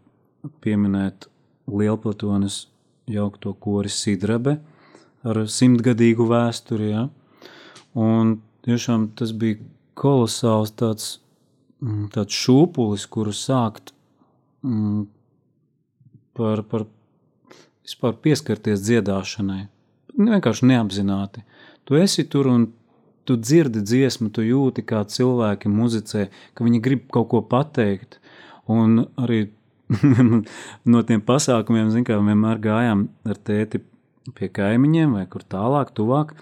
pieminēt 0.65 1.29
Lielplatonas 1.69 2.67
jaukto 3.09 3.55
kori 3.55 3.91
Sidrabe 3.93 4.59
ar 5.27 5.45
simtgadīgu 5.51 6.27
vēsturi. 6.29 6.91
Ja? 6.93 7.07
Un 7.99 8.39
tiešām 8.67 9.11
tas 9.19 9.33
bija 9.37 9.61
kolosāls 9.99 10.75
tāds, 10.79 11.19
mm, 11.83 12.11
tāds 12.15 12.35
šūpulis, 12.35 13.07
kuru 13.11 13.35
sākt 13.35 13.93
mm, 14.63 15.07
par, 16.39 16.63
par 16.63 16.87
vispār 17.87 18.17
pieskarties 18.23 18.83
dziedāšanai. 18.87 19.67
Vienkārši 20.19 20.67
neapzināti. 20.67 21.45
Tu 21.87 21.99
esi 21.99 22.25
tur 22.29 22.51
un 22.51 22.67
tu 23.29 23.37
dzirdi 23.37 23.83
dziesmu, 23.85 24.31
tu 24.33 24.45
jūti, 24.47 24.85
kā 24.89 25.03
cilvēki 25.05 25.69
muzicē, 25.69 26.29
ka 26.57 26.65
viņi 26.65 26.81
grib 26.85 27.07
kaut 27.13 27.29
ko 27.35 27.43
pateikt. 27.45 28.17
Un 28.69 29.05
arī 29.21 29.51
no 30.93 31.03
tiem 31.09 31.21
pasākumiem, 31.25 31.93
zin, 31.93 32.07
kā 32.09 32.17
vienmēr 32.17 32.61
gājām 32.65 33.07
ar 33.29 33.41
tēti 33.45 33.83
pie 34.37 34.49
kaimiņiem 34.53 35.15
vai 35.19 35.27
kur 35.29 35.45
tālāk, 35.45 35.93
tuvāk. 35.97 36.35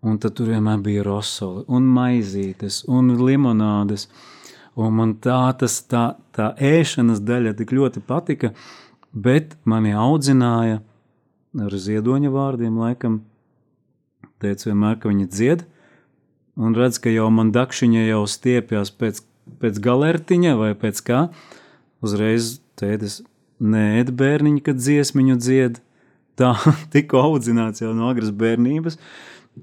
Un 0.00 0.16
tad 0.18 0.38
tur 0.38 0.48
vienmēr 0.48 0.80
bija 0.80 1.04
rosoli, 1.04 1.66
un 1.68 1.88
maizītes, 1.94 2.82
un 2.88 3.12
limonādes. 3.20 4.08
Un 4.80 4.94
man 4.96 5.16
tā, 5.20 5.42
tas, 5.60 5.80
tā, 5.90 6.14
tā 6.32 6.54
ēšanas 6.56 7.20
daļa 7.26 7.52
tik 7.58 7.74
ļoti 7.76 8.00
patika, 8.06 8.54
bet 9.12 9.58
mani 9.68 9.92
audzināja 9.92 10.78
ar 11.60 11.76
ziedoņa 11.84 12.30
vārdiem, 12.32 12.78
laikam, 12.80 13.20
teica 14.40 14.70
vienmēr, 14.70 14.96
ka 15.02 15.10
viņi 15.10 15.28
dzied, 15.28 15.66
un 16.58 16.74
redz, 16.76 16.98
ka 17.02 17.12
jau 17.12 17.28
man 17.34 17.52
dakšiņa 17.54 18.06
jau 18.08 18.24
stiepjas 18.30 18.92
pēc, 18.94 19.22
pēc 19.62 19.80
galertiņa 19.82 20.56
vai 20.58 20.72
pēc 20.78 21.02
kā, 21.06 21.20
uzreiz 22.04 22.58
tēdes 22.80 23.20
neēd 23.60 24.12
bērniņi, 24.16 24.64
kad 24.64 24.80
dziesmiņu 24.80 25.38
dzied, 25.40 25.80
tā 26.40 26.54
tikko 26.94 27.24
audzināts 27.30 27.84
jau 27.84 27.92
no 27.96 28.08
agras 28.10 28.32
bērnības, 28.32 28.98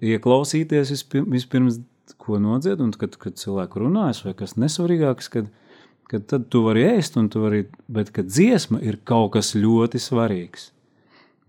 ieklausīties 0.03 0.93
vispirms, 1.25 1.81
ko 2.21 2.37
nodzied, 2.41 2.81
un 2.83 2.91
kad, 2.95 3.15
kad 3.19 3.39
cilvēku 3.39 3.81
runājas, 3.83 4.21
vai 4.25 4.33
kas 4.37 4.55
nesvarīgāks, 4.59 5.29
kad, 5.31 5.47
kad 6.11 6.27
tad 6.29 6.47
tu 6.53 6.63
vari 6.65 6.85
ēst, 6.87 7.17
un 7.19 7.27
tu 7.31 7.41
vari, 7.43 7.65
bet 7.91 8.11
kad 8.15 8.29
dziesma 8.29 8.81
ir 8.83 8.99
kaut 9.07 9.33
kas 9.35 9.53
ļoti 9.57 10.01
svarīgs. 10.01 10.69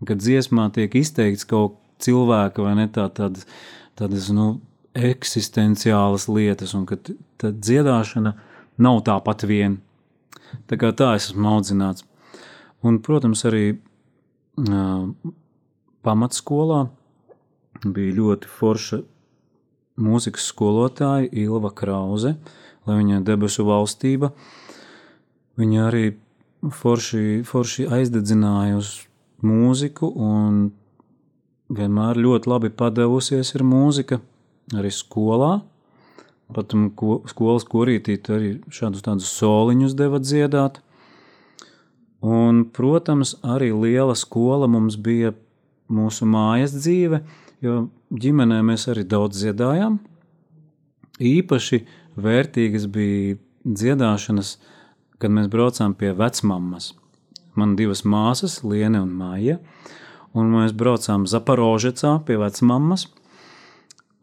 Kad 0.07 0.23
dziesmā 0.23 0.69
tiek 0.75 0.95
izteikts 0.99 1.47
kaut 1.49 1.79
cilvēka 2.03 2.63
vai 2.63 2.77
ne 2.79 2.87
tā, 2.95 3.09
tādas, 3.15 3.47
tādas, 3.99 4.29
nu, 4.35 4.61
eksistenciālas 4.97 6.29
lietas, 6.31 6.75
un 6.75 6.87
kad 6.89 7.11
tad 7.41 7.61
dziedāšana 7.63 8.35
nav 8.79 9.03
tāpat 9.07 9.45
vien. 9.49 9.79
Tā 10.71 10.79
kā 10.81 10.93
tā 10.97 11.15
es 11.19 11.29
esmu 11.31 11.51
audzināts. 11.57 12.07
Un, 12.87 13.01
protams, 13.03 13.43
arī 13.49 13.75
uh, 13.75 15.09
pamatskolā 16.07 16.87
bija 17.85 18.17
ļoti 18.19 18.51
forša 18.51 19.03
mūzikas 19.99 20.47
skolotāja 20.53 21.29
Ilva 21.43 21.73
Krause, 21.75 22.37
lai 22.87 22.99
viņa 23.01 23.21
debesu 23.27 23.67
valstība. 23.67 24.31
Viņa 25.59 25.85
arī 25.89 26.05
forši, 26.63 27.43
forši 27.47 27.89
aizdedzināja 27.99 28.79
uz 28.79 28.95
mūziku 29.45 30.11
un 30.15 30.69
vienmēr 31.69 32.19
ļoti 32.19 32.51
labi 32.51 32.71
padevusies 32.75 33.53
ir 33.55 33.67
mūzika 33.67 34.21
arī 34.77 34.93
skolā. 34.93 35.59
Pat 36.55 36.73
ko, 36.97 37.19
skolas 37.29 37.67
korītīt 37.69 38.31
arī 38.33 38.55
šādus 38.73 39.05
tādus 39.05 39.33
soliņus 39.37 39.97
deva 39.97 40.21
dziedāt. 40.23 40.81
Un, 42.25 42.65
protams, 42.75 43.37
arī 43.47 43.69
liela 43.77 44.17
skola 44.19 44.67
mums 44.71 44.97
bija 44.97 45.35
mūsu 45.93 46.27
mājas 46.29 46.73
dzīve, 46.75 47.21
jo 47.63 47.89
ģimenē 48.11 48.63
mēs 48.67 48.89
arī 48.91 49.05
daudz 49.07 49.43
dziedājām. 49.43 50.01
Īpaši 51.19 51.83
vērtīgas 52.19 52.89
bija 52.91 53.37
dziedāšanas, 53.67 54.57
kad 55.19 55.35
mēs 55.35 55.51
braucām 55.53 55.95
pie 55.99 56.13
vecmammas. 56.17 56.93
Man 57.59 57.75
divas 57.79 58.05
māsas, 58.07 58.61
Liene 58.63 59.01
un 59.03 59.11
Māja, 59.19 59.59
un 60.37 60.53
mēs 60.55 60.75
braucām 60.79 61.27
Zaporožecā 61.27 62.19
pie 62.27 62.39
vecmammas. 62.39 63.09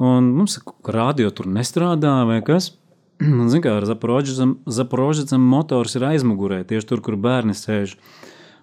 Un 0.01 0.27
mums 0.35 0.57
rādio 0.91 1.29
tur 1.31 1.47
nestrādāja, 1.47 2.25
vai 2.27 2.41
kas? 2.43 2.73
Un, 3.23 3.47
zin, 3.51 3.61
kā 3.63 3.77
ar 3.79 3.85
Zaporožicam 3.87 5.43
motors 5.47 5.95
ir 5.95 6.03
aizmugurē, 6.09 6.65
tieši 6.67 6.89
tur, 6.89 7.03
kur 7.05 7.15
bērni 7.15 7.55
sēž. 7.55 7.95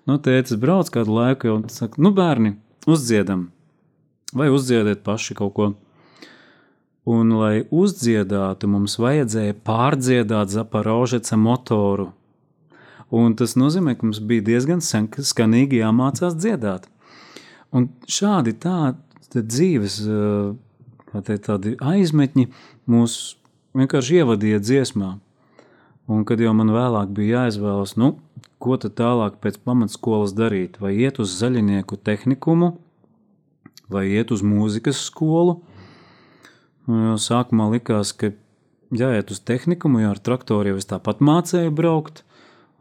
Nu, 0.08 0.18
tētis 0.20 0.58
brauc 0.60 0.90
kādu 0.92 1.14
laiku, 1.16 1.48
jau 1.48 1.56
saka, 1.72 2.00
nu, 2.02 2.10
bērni, 2.12 2.56
uzdziedam, 2.90 3.46
vai 4.36 4.50
uzdziediet 4.52 5.04
paši 5.06 5.36
kaut 5.38 5.54
ko. 5.56 5.68
Un, 7.08 7.32
lai 7.34 7.64
uzdziedātu, 7.74 8.68
mums 8.70 8.98
vajadzēja 9.00 9.56
pārdziedāt 9.66 10.52
Zaporožica 10.52 11.38
motoru. 11.40 12.10
Un 13.12 13.34
tas 13.36 13.56
nozīmē, 13.58 13.96
ka 13.96 14.06
mums 14.06 14.20
bija 14.24 14.44
diezgan 14.52 14.84
skanīgi 14.84 15.80
jāmācās 15.80 16.36
dziedāt. 16.36 16.86
Un 17.72 17.88
šādi 18.08 18.54
tādi 18.60 19.42
dzīves 19.48 19.98
uh, 20.04 20.52
te, 21.20 21.36
tādi 21.36 21.74
aizmetņi 21.76 22.48
mūs 22.90 23.18
vienkārši 23.76 24.22
ievadīja 24.22 24.62
dziesmā. 24.62 25.16
Un 26.10 26.24
kad 26.28 26.40
jau 26.42 26.52
man 26.56 26.72
vēlāk 26.74 27.12
bija 27.14 27.44
jāizvēlas, 27.44 27.94
nu, 28.00 28.16
ko 28.62 28.76
tad 28.80 28.96
tālāk 28.98 29.38
pēc 29.42 29.60
pamatskolas 29.66 30.34
darīt, 30.36 30.80
vai 30.82 30.94
iet 31.04 31.20
uz 31.22 31.34
zaļinieku 31.38 31.98
tehnikumu, 32.04 32.72
vai 33.92 34.08
iet 34.10 34.32
uz 34.34 34.42
mūzikas 34.46 35.04
skolu. 35.06 35.60
Un 36.90 37.14
sākumā 37.22 37.68
likās, 37.76 38.10
ka 38.16 38.32
jāiet 38.92 39.30
uz 39.30 39.40
tehnikumu, 39.46 40.02
jo 40.02 40.12
ar 40.12 40.20
traktoru 40.20 40.72
jau 40.72 40.80
es 40.80 40.88
tāpat 40.90 41.22
mācēju 41.24 41.72
braukt, 41.74 42.24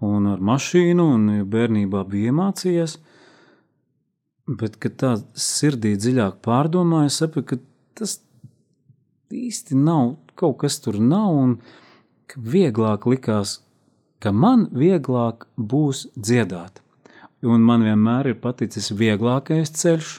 un 0.02 0.28
ar 0.34 0.42
mašīnu, 0.42 1.08
un 1.16 1.32
bērnībā 1.50 2.04
bija 2.10 2.32
iemācījies. 2.32 2.98
Bet, 4.52 4.80
kad 4.82 4.98
tā 5.00 5.12
sirdī 5.38 5.94
dziļāk 5.96 6.42
pārdomāju, 6.44 7.14
sapratu, 7.14 7.46
ka 7.54 7.71
tas 8.02 8.18
īsti 9.32 9.78
nav, 9.78 10.16
kaut 10.36 10.60
kas 10.64 10.80
tur 10.84 10.98
nav, 11.00 11.36
un 11.38 11.58
vieglāk 12.36 13.08
likās, 13.10 13.60
ka 14.22 14.34
man 14.34 14.68
vieglāk 14.76 15.48
būs 15.58 16.08
dziedāt. 16.16 16.82
Un 17.42 17.64
man 17.66 17.82
vienmēr 17.86 18.32
ir 18.32 18.38
paticis 18.42 18.92
vieglākais 18.94 19.72
ceļš. 19.74 20.12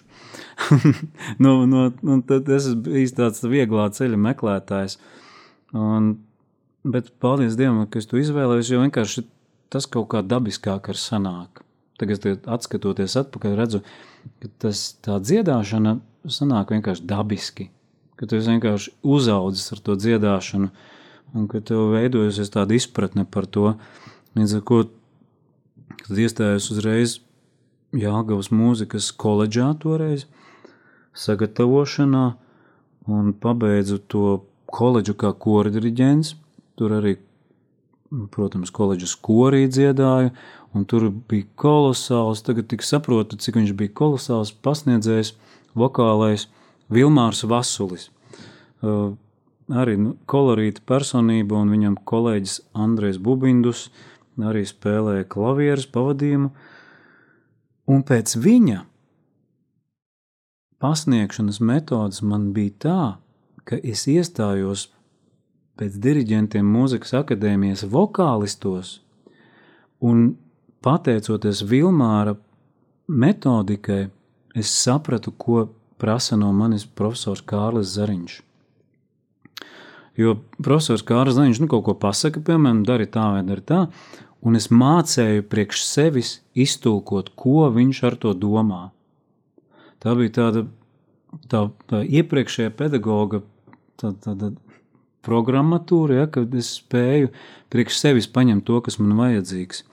no, 1.45 1.62
no, 1.66 1.85
no, 2.03 2.18
tad 2.27 2.49
es 2.51 2.73
bijis 2.75 3.14
tāds 3.18 3.45
vieglā 3.47 3.87
ceļa 3.95 4.18
meklētājs. 4.18 4.99
Un, 5.79 6.16
bet 6.83 7.12
paldies 7.23 7.55
Dievam, 7.59 7.85
ka 7.87 8.03
es 8.03 8.11
to 8.11 8.18
izvēlējos, 8.18 8.73
jo 8.73 8.83
vienkārši 8.83 9.27
tas 9.73 9.87
kaut 9.88 10.11
kā 10.12 10.25
dabiskāk 10.27 10.90
ar 10.92 10.99
sanāk. 10.99 11.62
Tagad, 12.01 12.27
atskatoties 12.51 13.14
atpakaļ, 13.21 13.55
redzu, 13.61 13.83
ka 14.42 14.51
tas 14.66 14.83
tā 15.05 15.21
dziedāšana 15.23 16.01
sanāk 16.29 16.75
vienkārši 16.75 17.07
dabiski 17.07 17.71
ka 18.23 18.29
tu 18.31 18.39
vienkārši 18.39 18.93
uzaudzis 19.03 19.73
ar 19.75 19.81
to 19.83 19.97
dziedāšanu, 19.99 20.69
un 21.35 21.47
ka 21.51 21.59
tev 21.59 21.89
veidojusies 21.91 22.53
tāda 22.55 22.77
izpratne 22.77 23.25
par 23.27 23.49
to. 23.51 23.73
Līdz 24.39 24.55
ar 24.61 24.63
to, 24.69 24.79
kad 26.05 26.21
iestājos 26.23 26.71
uzreiz 26.71 27.19
Jāgavas 27.99 28.53
mūzikas 28.55 29.11
koledžā 29.19 29.73
toreiz, 29.83 30.29
sagatavošanā, 31.19 32.23
un 33.11 33.35
pabeidzu 33.42 33.99
to 34.07 34.29
koledžu 34.71 35.17
kā 35.19 35.35
kordiriģents, 35.35 36.37
tur 36.79 36.94
arī, 37.03 37.19
protams, 38.33 38.71
koledžas 38.71 39.13
korī 39.19 39.67
dziedāju, 39.67 40.31
un 40.73 40.87
tur 40.88 41.11
bija 41.11 41.51
kolosāls, 41.59 42.40
tagad 42.46 42.71
tik 42.71 42.87
saprotu, 42.87 43.37
cik 43.37 43.59
viņš 43.59 43.75
bija 43.77 43.92
kolosāls 43.99 44.55
pasniedzējs, 44.65 45.35
vokālais, 45.79 46.48
Vilmārs 46.92 47.42
Vasulis. 47.48 48.10
Uh, 48.83 49.14
arī 49.73 49.96
nu, 50.00 50.14
kolorīta 50.29 50.83
personība, 50.87 51.60
un 51.60 51.73
viņam 51.73 51.98
kolēģis 52.08 52.58
Andrēs 52.77 53.20
Bubindus 53.23 53.88
arī 54.42 54.64
spēlēja 54.66 55.29
klavieres 55.31 55.87
pavadījumu. 55.92 56.50
Un 57.92 58.02
pēc 58.06 58.37
viņa 58.40 58.85
pasniegšanas 60.83 61.60
metodas 61.62 62.23
man 62.27 62.50
bija 62.56 62.75
tā, 62.85 63.02
ka 63.64 63.79
es 63.79 64.06
iestājos 64.10 64.88
pēc 65.79 65.98
diriģentiem 66.02 66.66
mūzikas 66.68 67.14
akadēmijas 67.23 67.85
vokālistos, 67.90 69.00
un 70.02 70.35
pateicoties 70.83 71.62
Vilmāra 71.68 72.35
metodikai, 73.08 74.08
es 74.59 74.73
sapratu, 74.73 75.33
ko 75.33 75.69
prasa 76.03 76.37
no 76.37 76.50
manis 76.57 76.85
profesors 76.87 77.44
Kārlis 77.46 77.94
Zariņš. 77.96 78.40
Jo 80.19 80.37
profesors 80.61 81.05
Kārlis 81.07 81.38
Zaniņš 81.38 81.63
nu, 81.63 81.71
kaut 81.73 81.87
ko 81.87 81.94
pasaka, 81.98 82.42
piemēram, 82.44 82.83
dari 82.88 83.09
tā 83.11 83.29
vai 83.37 83.44
dari 83.46 83.65
tā, 83.65 83.87
un 84.42 84.59
es 84.59 84.69
mācēju 84.75 85.46
priekš 85.53 85.85
sevis 85.87 86.35
iztulkot, 86.59 87.33
ko 87.38 87.71
viņš 87.73 88.03
ar 88.09 88.19
to 88.21 88.35
domā. 88.37 88.83
Tā 90.03 90.17
bija 90.19 90.35
tāda, 90.40 90.67
tā, 91.48 91.65
tā 91.88 92.03
iepriekšējā 92.03 92.75
pedagoga 92.77 93.44
tā, 94.03 94.11
tāda 94.25 94.53
programmatūra, 95.23 96.23
ja, 96.23 96.29
kad 96.31 96.55
es 96.59 96.75
spēju 96.81 97.31
priekš 97.73 98.00
sevis 98.03 98.29
paņemt 98.31 98.67
to, 98.67 98.81
kas 98.85 98.98
man 98.98 99.15
vajadzīgs. 99.21 99.85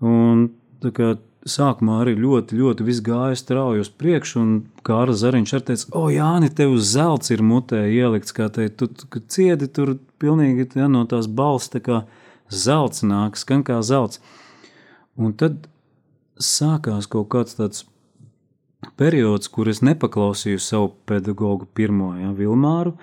Un 0.00 0.48
tā 0.82 0.92
kā 0.96 1.12
sākumā 1.50 2.02
arī 2.02 2.14
ļoti, 2.18 2.56
ļoti 2.58 2.84
viss 2.86 3.02
gāja 3.04 3.36
strauji 3.38 3.82
uz 3.84 3.90
priekšu, 3.90 4.40
un 4.40 4.52
Kārlis 4.86 5.22
Zariņš 5.22 5.54
arī 5.56 5.66
teica, 5.70 5.88
o, 5.98 6.06
Jāni, 6.12 6.50
tev 6.54 6.74
uz 6.76 6.92
zelta 6.92 7.34
ir 7.34 7.44
mutē 7.44 7.82
ielikts, 7.88 8.34
kā 8.36 8.48
te 8.52 8.68
tu, 8.68 8.88
tu 8.88 9.22
ciedi 9.32 9.68
tur 9.72 9.96
pilnīgi 10.22 10.68
ja, 10.78 10.88
no 10.92 11.04
tās 11.08 11.28
balss, 11.28 11.72
tā 11.72 11.82
kā 11.84 12.02
zelts 12.48 13.04
nāk, 13.06 13.38
skan 13.40 13.64
kā 13.66 13.80
zelts. 13.84 14.22
Un 15.18 15.34
tad 15.34 15.66
sākās 16.38 17.08
kaut 17.10 17.28
kāds 17.32 17.58
tāds 17.58 17.84
periods, 18.98 19.50
kur 19.50 19.68
es 19.70 19.82
nepaklausīju 19.82 20.60
savu 20.62 20.92
pedagogu 21.08 21.66
pirmo, 21.74 22.12
ja, 22.18 22.32
Vilmāru, 22.36 22.94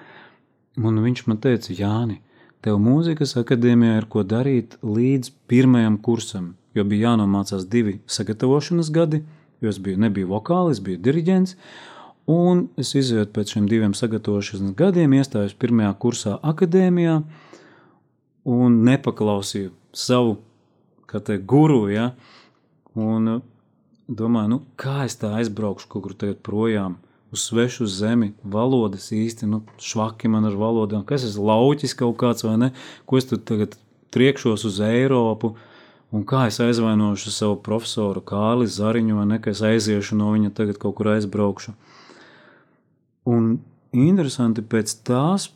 un 0.80 1.02
viņš 1.04 1.26
man 1.30 1.42
teica, 1.44 1.76
Jāni, 1.76 2.22
tev 2.64 2.80
mūzikas 2.82 3.36
akadēmijā 3.42 4.00
ir 4.02 4.08
ko 4.12 4.24
darīt 4.24 4.78
līdz 4.84 5.34
pirmajam 5.52 6.00
kursam, 6.02 6.54
jo 6.76 6.84
bija 6.84 7.10
jānomācās 7.10 7.66
divi 7.72 8.00
sagatavošanas 8.12 8.92
gadi, 8.94 9.24
jo 9.64 9.72
es 9.72 9.80
biju, 9.80 10.00
nebiju 10.04 10.30
vokālis, 10.34 10.82
biju 10.84 11.00
diriģents, 11.06 11.56
un 12.32 12.66
es 12.82 12.94
izietu 12.98 13.32
pēc 13.36 13.56
šiem 13.56 13.70
diviem 13.72 13.96
sagatavošanas 13.98 14.76
gadiem, 14.78 15.16
iestājos 15.16 15.56
pirmajā 15.62 15.94
kursā 16.02 16.36
akadēmijā 16.44 17.20
un 18.52 18.80
nepaklausīju 18.86 19.72
savu, 19.96 20.38
te, 21.16 21.38
guru, 21.40 21.86
ja, 21.88 22.10
un 23.00 23.38
domāju, 24.12 24.52
nu, 24.52 24.58
kā 24.76 25.06
es 25.06 25.16
tā 25.22 25.32
aizbraukšu 25.40 25.88
kaut 25.94 26.10
kur 26.10 26.34
projām, 26.44 26.98
uz 27.32 27.46
svešu 27.48 27.88
zemi, 27.88 28.34
valodas 28.44 29.08
īsti, 29.16 29.48
nu, 29.48 29.62
švaki 29.82 30.28
man 30.32 30.46
ar 30.48 30.58
valodām, 30.60 31.06
kas 31.08 31.24
es 31.28 31.40
lauķis 31.40 31.96
kaut 31.98 32.18
kāds 32.20 32.44
vai 32.46 32.58
ne, 32.60 32.70
ko 33.08 33.18
es 33.20 33.28
tur 33.30 33.40
tagad 33.40 33.78
triekšos 34.16 34.68
uz 34.68 34.78
Eiropu, 34.84 35.54
uh, 35.56 35.72
Un 36.14 36.24
kā 36.28 36.46
es 36.50 36.60
aizvainošu 36.62 37.32
savu 37.34 37.58
profesoru 37.66 38.22
Kāli 38.22 38.68
Zariņu, 38.70 39.18
vai 39.18 39.26
ne, 39.32 39.40
ka 39.42 39.52
es 39.56 39.62
aiziešu 39.66 40.18
no 40.20 40.32
viņa, 40.36 40.52
tagad 40.56 40.78
kaut 40.82 40.98
kur 41.00 41.10
aizbraukšu. 41.16 41.74
Un 43.26 43.56
interesanti 43.96 44.62
pēc 44.62 44.94
tās, 45.08 45.50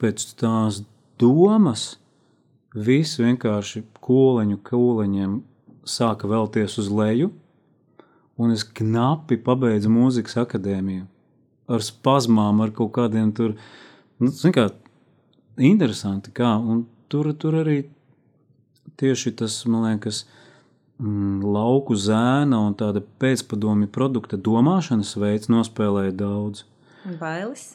pēc 0.00 0.24
tās 0.40 0.80
domas, 1.20 1.98
viss 2.72 3.20
vienkārši 3.20 3.84
kūleņu 4.04 4.60
kūleņiem 4.64 5.36
sāka 5.88 6.28
vēlties 6.30 6.78
uz 6.80 6.88
leju, 6.92 7.30
un 8.38 8.54
es 8.54 8.64
knapi 8.64 9.38
pabeidzu 9.44 9.90
mūzikas 9.92 10.38
akadēmiju. 10.44 11.06
Ar 11.68 11.84
spazmām, 11.84 12.62
ar 12.64 12.72
kaut 12.72 12.94
kādiem 12.96 13.32
tur, 13.36 13.58
nu, 14.22 14.32
kā, 14.54 14.68
interesanti, 15.60 16.32
kā, 16.32 16.54
un 16.56 16.86
tur, 17.12 17.34
tur 17.36 17.60
arī 17.60 17.82
tieši 19.00 19.34
tas, 19.38 19.60
man 19.70 19.86
liekas, 19.86 20.24
mm, 20.98 21.42
lauku 21.46 21.96
zēna 21.98 22.60
un 22.66 22.76
tāda 22.78 23.02
pēcpadomi 23.22 23.88
produkta 23.90 24.38
domāšanas 24.38 25.14
veids 25.20 25.50
nospēlēja 25.52 26.16
daudz. 26.22 26.64
Bailes? 27.20 27.70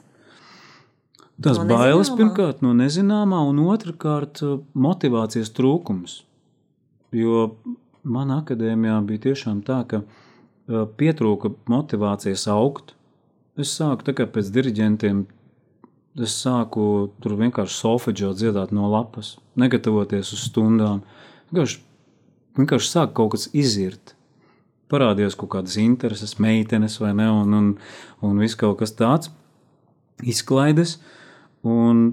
Tas 1.43 1.57
no 1.57 1.65
bailes 1.65 2.11
pirmkārt 2.13 2.61
no 2.61 2.75
nezināmā, 2.77 3.39
un 3.49 3.63
otrkārt 3.65 4.43
motivācijas 4.77 5.49
trūkums. 5.57 6.19
Jo 7.13 7.47
manā 8.03 8.41
akadēmijā 8.43 8.99
bija 9.07 9.23
tiešām 9.29 9.63
tā, 9.65 9.81
ka 9.89 10.03
pietrūka 10.99 11.53
motivācijas 11.71 12.45
augt. 12.51 12.93
Es 13.59 13.73
sāku 13.77 14.13
pēc 14.13 14.49
diriģentiem 14.53 15.25
es 16.21 16.35
sāku 16.43 17.09
tur 17.23 17.37
vienkārši 17.39 17.79
solfeģot 17.79 18.37
dziedāt 18.37 18.73
no 18.75 18.89
lapas, 18.91 19.37
negatavoties 19.59 20.33
uz 20.35 20.45
stundām. 20.49 21.01
Vienkārši, 21.49 21.79
vienkārši 22.59 22.91
sāk 22.91 23.15
kaut 23.17 23.33
kas 23.35 23.47
izirt. 23.53 24.15
Parādījās 24.93 25.37
kaut 25.39 25.53
kādas 25.55 25.79
intereses, 25.81 26.35
meitenes 26.43 26.99
vai 27.01 27.13
ne, 27.17 27.29
un, 27.31 27.53
un, 27.57 27.69
un 28.21 28.41
viss 28.41 28.59
kaut 28.59 28.77
kas 28.83 28.93
tāds 28.93 29.31
izklaides. 30.21 30.99
Un 31.65 32.11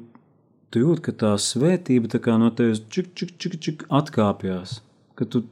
tu 0.72 0.84
jūti, 0.84 1.08
ka 1.08 1.16
tā 1.24 1.32
svētība 1.42 2.08
tā 2.12 2.22
kā 2.22 2.38
no 2.40 2.48
tevis 2.54 2.80
čik, 2.88 3.12
čik, 3.18 3.34
čik, 3.42 3.58
čik 3.60 3.84
atkāpjas. 3.92 4.78
Ka 5.18 5.26
tu 5.28 5.44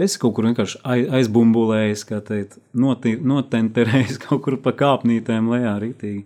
esi 0.00 0.18
kaut 0.18 0.34
kur 0.34 0.48
vienkārši 0.48 0.80
aizbumbulējis, 1.20 2.04
kā 2.08 2.18
teikt, 2.24 2.58
notenterējis 2.74 4.18
kaut 4.26 4.42
kur 4.46 4.58
pa 4.64 4.74
kāpnītēm 4.74 5.52
lejā 5.52 5.76
rītīgi. 5.84 6.24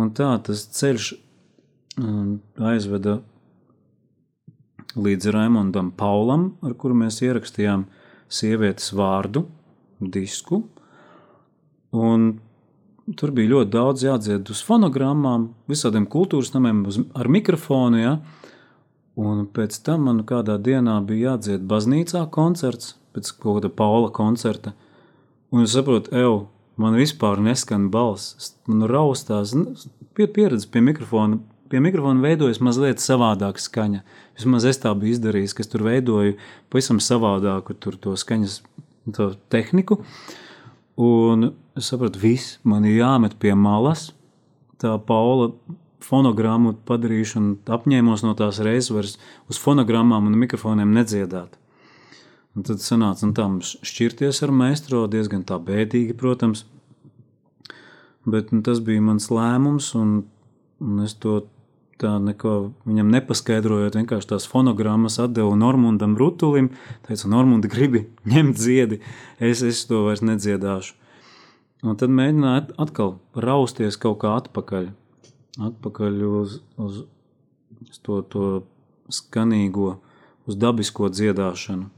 Un 0.00 0.12
tā 0.16 0.30
tas 0.46 0.64
ceļš 0.76 1.12
um, 2.00 2.38
aizveda 2.56 3.18
līdz 4.96 5.30
Raimondam 5.34 5.90
Paulam, 5.96 6.54
ar 6.64 6.74
kuru 6.78 6.96
mēs 7.02 7.20
ierakstījām 7.22 7.86
sievietes 8.30 8.90
vārdu, 8.96 9.44
disku. 10.00 10.62
Un 11.94 12.32
tur 13.18 13.32
bija 13.34 13.54
ļoti 13.54 13.72
daudz 13.74 14.04
jādzied 14.06 14.50
uz 14.52 14.62
fonogrammām, 14.66 15.50
visādiem 15.70 16.06
kultūras 16.10 16.52
namiem, 16.54 16.84
uz, 16.90 17.00
ar 17.14 17.30
mikrofonu. 17.30 18.00
Ja? 18.00 18.14
Un 19.20 19.44
pēc 19.52 19.80
tam 19.86 20.06
man 20.08 20.22
kādā 20.26 20.56
dienā 20.62 21.00
bija 21.06 21.34
jādzied 21.34 21.66
baznīcā 21.70 22.24
koncerts, 22.34 22.94
pēc 23.14 23.34
kaut 23.36 23.60
kāda 23.60 23.72
Paula 23.74 24.10
koncerta. 24.14 24.74
Un 25.50 25.66
es 25.66 25.74
saprotu, 25.74 26.14
evo, 26.14 26.44
man 26.80 26.96
vispār 26.98 27.40
neskan 27.44 27.88
balss. 27.92 28.54
Man 28.68 28.88
raustās 28.90 29.54
pie 30.16 30.28
pieredze 30.30 30.68
pie 30.70 30.82
mikrofona. 30.84 31.40
Pie 31.70 31.78
mikrofona 31.78 32.18
veidojas 32.24 32.58
mazliet 32.58 32.98
savādāka 32.98 33.62
skaņa. 33.62 34.00
Vismaz 34.34 34.64
es 34.66 34.80
tā 34.82 34.90
biju 34.98 35.14
izdarījis, 35.14 35.54
ka 35.54 35.66
tur 35.70 35.84
veidoju 35.86 36.34
pavisam 36.72 36.98
savādāku 36.98 37.76
to 37.78 38.16
skaņas 38.18 38.56
to 39.14 39.28
tehniku. 39.54 40.00
Un 41.00 41.52
es 41.78 41.92
sapratu, 41.92 42.18
viss 42.20 42.58
man 42.66 42.88
ir 42.88 42.98
jāmet 42.98 43.38
pie 43.38 43.54
malas. 43.54 44.10
Tā 44.82 44.96
Paula 45.06 45.52
fonogrammu 46.04 46.74
padarīšana, 46.88 47.60
apņēmos 47.76 48.24
no 48.24 48.34
tās 48.38 48.58
reizes 48.64 48.90
vairs 48.94 49.16
uz 49.52 49.60
fonogrammām 49.60 50.26
un 50.26 50.38
mikrofoniem 50.40 50.92
nedziedāt. 50.96 51.59
Un 52.58 52.66
tad 52.66 52.82
sanāca, 52.82 53.28
tā 53.30 53.46
mums 53.46 53.76
šķirties 53.86 54.42
ar 54.42 54.50
meistro 54.50 55.04
diezgan 55.10 55.44
tā 55.46 55.60
bēdīgi, 55.62 56.16
protams. 56.18 56.64
Bet 58.26 58.50
nu, 58.50 58.58
tas 58.66 58.80
bija 58.84 59.02
mans 59.04 59.28
lēmums, 59.30 59.92
un, 59.98 60.16
un 60.82 61.04
es 61.04 61.14
to 61.22 61.44
tā 62.00 62.16
neko 62.18 62.54
viņam 62.88 63.12
nepaskaidrojot, 63.14 63.98
vienkārši 64.00 64.32
tās 64.32 64.48
fonogrammas 64.50 65.20
atdevu 65.22 65.54
Normundam 65.60 66.16
Rutulim. 66.18 66.72
Teicu, 67.06 67.28
Normunda 67.30 67.70
gribi 67.70 68.08
ņemt 68.28 68.58
ziedi, 68.58 68.98
es, 69.38 69.62
es 69.62 69.84
to 69.86 70.02
vairs 70.08 70.24
nedziedāšu. 70.26 70.96
Un 71.86 71.96
tad 72.00 72.12
mēģināju 72.12 72.74
atkal 72.82 73.14
rausties 73.46 73.96
kaut 74.00 74.18
kā 74.24 74.34
atpakaļ, 74.40 74.90
atpakaļ 75.70 76.18
uz, 76.28 76.58
uz 76.82 76.98
to, 78.04 78.20
to 78.26 78.50
skanīgo, 79.12 79.94
uz 80.50 80.58
dabisko 80.60 81.08
dziedāšanu 81.14 81.88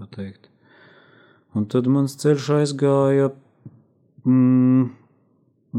tā 0.00 0.08
teikt. 0.16 0.48
Un 1.54 1.66
tad 1.70 1.88
mans 1.90 2.14
ceļš 2.16 2.48
aizgāja, 2.60 3.30
mm, 4.24 4.84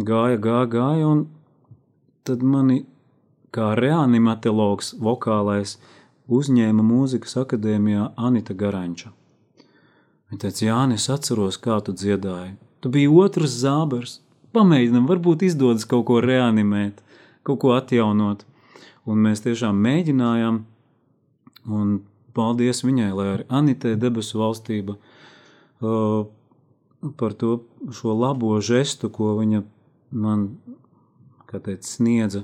gāja, 0.08 0.40
gāja, 0.44 0.68
gāja, 0.76 1.08
un 1.08 1.26
tad 2.28 2.44
mani 2.44 2.84
kā 3.56 3.72
reanimatologs 3.80 4.94
vokālais 5.02 5.78
uzņēma 6.32 6.84
mūzikas 6.86 7.40
akadēmijā 7.42 8.12
Anita 8.18 8.56
Garanča. 8.56 9.12
Viņa 10.32 10.44
teica, 10.46 10.66
Jāni, 10.68 11.00
es 11.00 11.10
atceros, 11.12 11.58
kā 11.60 11.82
tu 11.84 11.96
dziedāji. 11.96 12.54
Tu 12.82 12.92
biji 12.92 13.10
otrs 13.12 13.58
zābers. 13.64 14.20
Pamēģinam, 14.56 15.08
varbūt 15.08 15.44
izdodas 15.48 15.84
kaut 15.88 16.06
ko 16.08 16.20
reanimēt, 16.24 17.00
kaut 17.48 17.60
ko 17.64 17.74
atjaunot. 17.76 18.46
Un 19.08 19.20
mēs 19.26 19.44
tiešām 19.44 19.76
mēģinājām, 19.84 20.62
un 21.72 21.94
paldies 22.36 22.84
viņai, 22.86 23.10
lai 23.16 23.28
arī 23.36 23.48
Anitē 23.52 23.96
debesu 24.00 24.40
valstība 24.42 24.98
uh, 24.98 26.28
par 27.18 27.34
to 27.34 27.62
šo 27.94 28.16
labo 28.18 28.54
žestu, 28.62 29.10
ko 29.10 29.36
viņa 29.40 29.64
man, 30.12 30.48
kā 31.50 31.62
teica, 31.64 31.88
sniedza. 31.88 32.44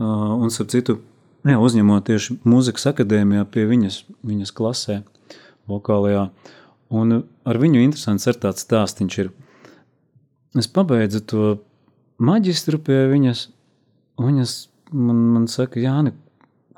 Uh, 0.00 0.34
un, 0.40 0.50
starp 0.50 0.72
citu, 0.72 0.98
jā, 1.46 1.58
uzņemot 1.60 2.08
tieši 2.08 2.40
mūzikas 2.48 2.88
akadēmijā 2.92 3.44
pie 3.52 3.66
viņas, 3.70 4.02
viņas 4.26 4.54
klasē, 4.56 5.02
vokālajā. 5.70 6.26
Un 6.92 7.22
ar 7.48 7.60
viņu 7.60 7.84
interesants 7.84 8.26
ir 8.28 8.40
tāds 8.40 8.66
stāstiņš 8.66 9.18
ir. 9.22 9.30
Es 10.58 10.68
pabeidzu 10.68 11.22
to 11.24 11.44
maģistru 12.20 12.80
pie 12.82 13.06
viņas, 13.12 13.46
viņas 14.20 14.56
man, 14.92 15.22
man 15.36 15.48
saka, 15.48 15.80
Jāni, 15.80 16.12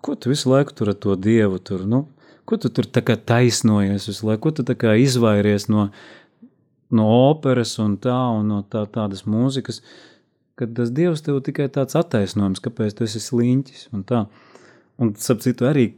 ko 0.04 0.14
tu 0.20 0.32
visu 0.32 0.52
laiku 0.52 0.74
tur 0.76 0.92
ar 0.92 0.98
to 1.00 1.16
dievu 1.16 1.58
tur, 1.64 1.86
nu, 1.88 2.04
ko 2.44 2.58
tu 2.60 2.68
tur 2.68 2.84
tā 2.84 3.00
kā 3.00 3.16
taisnojies 3.16 4.10
visu 4.10 4.28
laiku, 4.28 4.42
ko 4.46 4.58
tu 4.58 4.66
tā 4.68 4.76
kā 4.76 4.92
izvairies 5.00 5.70
no, 5.72 5.88
no 6.92 7.06
operas 7.30 7.78
un 7.80 7.96
tā, 7.96 8.18
un 8.36 8.50
no 8.52 8.60
tā, 8.68 8.84
tādas 8.92 9.24
mūzikas, 9.24 9.80
kad 10.60 10.74
tas 10.76 10.92
dievs 10.94 11.24
tev 11.24 11.40
tikai 11.46 11.70
tāds 11.72 11.96
attaisnojums, 11.98 12.62
kāpēc 12.62 12.98
tu 12.98 13.08
esi 13.08 13.22
sliņķis 13.22 13.88
un 13.96 14.04
tā. 14.06 14.26
Un, 15.00 15.14
sap 15.18 15.40
citu, 15.42 15.66
arī 15.66 15.88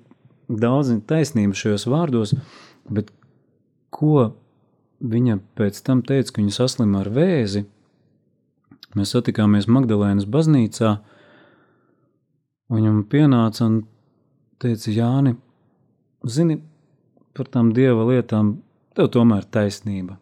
daudz 0.48 0.94
taisnība 1.10 1.58
šajos 1.58 1.88
vārdos, 1.90 2.32
bet 2.88 3.10
ko 3.92 4.30
viņa 5.02 5.40
pēc 5.58 5.82
tam 5.84 6.00
teica, 6.06 6.30
ka 6.30 6.40
viņa 6.40 6.54
saslima 6.54 7.02
ar 7.02 7.10
vēzi, 7.12 7.66
mēs 8.96 9.12
satikāmies 9.12 9.68
Magdalēnas 9.68 10.30
baznīcā, 10.30 10.94
viņam 12.72 13.02
pienāca 13.10 13.66
un 13.66 13.82
teica, 14.62 14.92
Jāni, 14.92 15.34
zini, 16.26 16.60
par 17.36 17.50
tām 17.52 17.72
dieva 17.76 18.06
lietām 18.08 18.56
tev 18.96 19.10
tomēr 19.12 19.44
taisnība. 19.52 20.16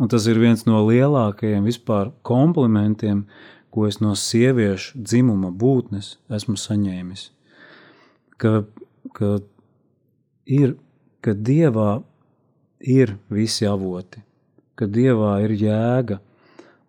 Un 0.00 0.08
tas 0.10 0.26
ir 0.30 0.38
viens 0.40 0.64
no 0.66 0.80
lielākajiem 0.86 1.66
vispār 1.68 2.12
komplimentiem, 2.26 3.26
ko 3.72 3.86
es 3.88 4.00
no 4.04 4.14
sieviešu 4.18 5.00
dzimuma 5.00 5.52
būtnes 5.52 6.16
esmu 6.32 6.56
saņēmis. 6.60 7.28
Ka, 8.40 8.64
ka 9.16 9.36
ir, 10.46 10.74
ka 11.24 11.34
dievā 11.36 12.02
ir 12.82 13.16
visi 13.32 13.68
avoti, 13.68 14.22
ka 14.76 14.88
dievā 14.90 15.38
ir 15.44 15.54
jēga. 15.56 16.18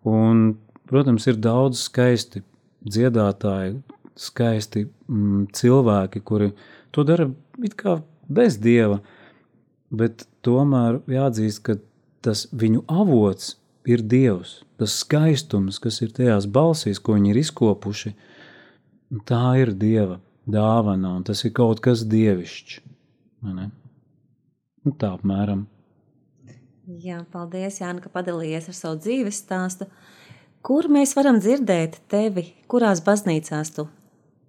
Un, 0.04 0.58
protams, 0.90 1.28
ir 1.30 1.38
daudz 1.40 1.86
skaisti 1.86 2.42
dziedātāji, 2.84 3.78
skaisti 4.16 4.86
mm, 4.86 5.48
cilvēki, 5.54 6.22
kuri 6.24 6.52
to 6.94 7.04
dara 7.06 7.28
it 7.62 7.74
kā 7.78 7.98
bez 8.30 8.58
dieva, 8.62 9.00
bet 9.94 10.26
tomēr 10.46 11.00
jāatzīst, 11.10 11.62
ka 11.66 11.78
tas 12.24 12.46
viņu 12.52 12.84
avots 12.90 13.56
ir 13.88 14.02
dievs. 14.02 14.62
Tas 14.80 14.96
skaistums, 15.02 15.78
kas 15.82 16.00
ir 16.02 16.14
tajās 16.14 16.48
balsīs, 16.50 17.00
ko 17.02 17.18
viņi 17.18 17.30
ir 17.34 17.42
izkopuši, 17.44 18.14
tā 19.28 19.44
ir 19.60 19.74
dieva 19.78 20.18
dāvana, 20.50 21.14
un 21.18 21.26
tas 21.26 21.44
ir 21.46 21.54
kaut 21.56 21.82
kas 21.84 22.04
dievišķs. 22.08 22.80
Nu, 23.44 24.92
tā 24.98 25.14
apmēram. 25.14 25.66
Jā, 27.00 27.22
paldies, 27.32 27.78
Jāna, 27.80 28.02
ka 28.04 28.10
padalījies 28.12 28.68
ar 28.68 28.76
savu 28.76 28.98
dzīves 29.00 29.40
stāstu. 29.44 29.88
Kur 30.64 30.88
mēs 30.92 31.12
varam 31.16 31.38
dzirdēt 31.40 32.00
tevi, 32.12 32.50
kurās 32.68 33.00
baznīcās 33.04 33.72
tu 33.76 33.86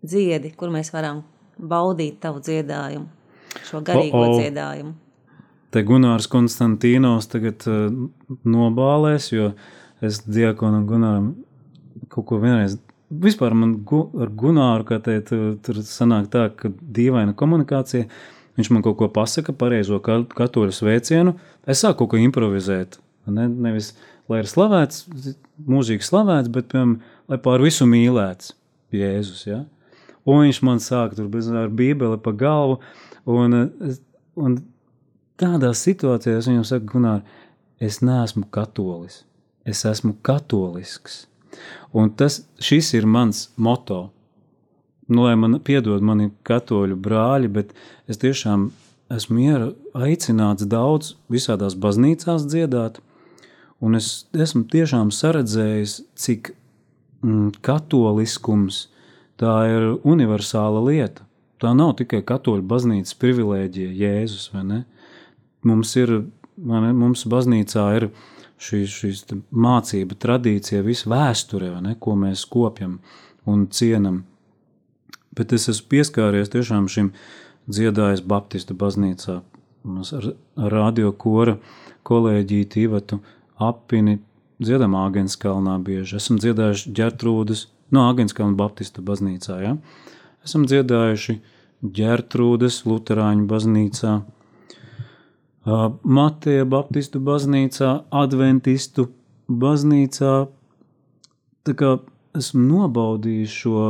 dziedi, 0.07 0.53
kur 0.57 0.71
mēs 0.73 0.91
varam 0.93 1.23
baudīt 1.57 2.19
tavu 2.23 2.41
dziedājumu, 2.43 3.07
šo 3.69 3.81
garīgo 3.85 4.21
o, 4.21 4.31
o. 4.35 4.39
dziedājumu? 4.39 4.93
Te 5.75 5.83
Gunārs 5.83 6.29
Konstantīnos 6.31 7.27
tagad 7.31 7.65
uh, 7.67 7.89
nobālēs, 8.47 9.31
jo 9.33 9.51
es 10.05 10.21
diakonam 10.23 10.85
Gunāram 10.87 11.33
kaut 12.11 12.27
ko 12.29 12.39
vienreiz, 12.39 12.77
vispār 13.09 13.55
man 13.57 13.79
gu, 13.87 14.05
ar 14.21 14.31
Gunāru, 14.31 14.87
kā 14.87 14.99
teikt, 15.03 15.33
tur 15.65 15.81
sanāk 15.85 16.29
tā, 16.33 16.47
ka 16.57 16.71
dīvaina 16.71 17.35
komunikācija, 17.37 18.07
viņš 18.55 18.71
man 18.71 18.85
kaut 18.85 18.97
ko 18.99 19.09
pasaka, 19.13 19.55
pareizo 19.55 19.99
katoļu 20.01 20.75
sveicienu, 20.75 21.35
es 21.67 21.83
sāku 21.83 22.03
kaut 22.03 22.15
ko 22.15 22.21
improvizēt, 22.23 22.99
ne, 23.27 23.47
nevis, 23.67 23.93
lai 24.31 24.41
ir 24.43 24.49
slavēts, 24.49 25.05
mūžīgi 25.67 26.07
slavēts, 26.07 26.51
bet, 26.53 26.69
piemēram, 26.71 26.99
lai 27.31 27.41
pār 27.41 27.63
visu 27.63 27.87
mīlēts 27.89 28.53
Jēzus, 28.95 29.45
ja? 29.47 29.63
Un 30.26 30.41
viņš 30.45 30.61
man 30.65 30.82
sāk 30.82 31.13
tur 31.17 31.28
bez 31.30 31.47
bībeli 31.49 32.17
pa 32.21 32.34
galvu, 32.34 32.80
un, 33.30 33.57
un 34.36 34.57
tādās 35.39 35.84
situācijās 35.86 36.49
viņam 36.49 36.65
saka, 36.65 36.89
Gunār, 36.89 37.21
es 37.80 38.01
neesmu 38.01 38.47
katolis, 38.53 39.23
es 39.65 39.86
esmu 39.86 40.15
katolisks. 40.26 41.26
Un 41.95 42.09
tas, 42.11 42.41
šis 42.59 42.93
ir 42.97 43.05
mans 43.07 43.49
moto. 43.55 44.09
Nu, 45.07 45.28
lai 45.28 45.36
man 45.38 45.59
piedod 45.61 46.01
mani 46.01 46.32
katoļu 46.47 46.97
brāļi, 46.97 47.51
bet 47.53 47.76
es 48.09 48.17
tiešām 48.19 48.71
esmu 49.13 49.43
iera, 49.43 49.69
aicināts 49.93 50.65
daudz 50.65 51.13
visādās 51.30 51.78
baznīcās 51.78 52.47
dziedāt, 52.49 52.97
un 53.80 53.99
es 53.99 54.26
esmu 54.34 54.65
tiešām 54.71 55.11
saredzējis, 55.13 55.99
cik 56.17 56.55
mm, 57.21 57.61
katoliskums 57.65 58.88
tā 59.41 59.55
ir 59.69 59.88
universāla 60.07 60.83
lieta. 60.86 61.25
Tā 61.61 61.71
nav 61.75 61.95
tikai 61.99 62.21
katoļu 62.27 62.65
baznīcas 62.67 63.15
privilēģija, 63.19 63.93
Jēzus? 63.95 64.49
Mums 65.65 65.95
ir, 65.97 66.11
ne, 66.57 66.91
mums 66.93 67.25
baznīcā 67.31 67.86
ir 67.97 68.09
šīs, 68.61 68.91
šīs 68.99 69.23
mācība, 69.51 70.17
tradīcija, 70.19 70.83
visa 70.86 71.09
vēsture, 71.11 71.71
ne, 71.83 71.95
ko 71.99 72.15
mēs 72.19 72.45
kopjam 72.51 72.99
un 73.49 73.65
cienam. 73.71 74.23
Bet 75.36 75.55
es 75.55 75.67
esmu 75.71 75.91
pieskāries 75.95 76.51
tiešām 76.53 76.88
šim 76.91 77.11
dziedājis 77.71 78.23
Baptistu 78.27 78.75
baznīcā. 78.77 79.41
Mums 79.86 80.13
ar, 80.17 80.31
ar 80.57 80.73
radio 80.73 81.11
kora 81.11 81.57
kolēģiju 82.07 82.69
Tīvatu 82.73 83.19
apini 83.61 84.19
dziedam 84.61 84.95
Āgenskalnā 84.97 85.75
bieži. 85.83 86.17
Esam 86.19 86.39
dziedājuši 86.41 86.93
ģertrūdas 86.95 87.65
no 87.95 88.05
Āgenskalna 88.11 88.57
Baptistu 88.59 89.03
baznīcā. 89.05 89.59
Ja? 89.63 89.75
Esam 90.45 90.67
dziedājuši 90.69 91.39
ģertrūdas 91.95 92.83
Luterāņu 92.89 93.47
baznīcā, 93.49 94.15
Mateja 95.65 96.65
Baptistu 96.69 97.19
baznīcā, 97.25 97.91
Adventistu 98.13 99.07
baznīcā. 99.49 100.33
Tā 101.65 101.73
kā 101.73 101.95
esmu 102.37 102.61
nobaudījis 102.67 103.55
šo 103.63 103.85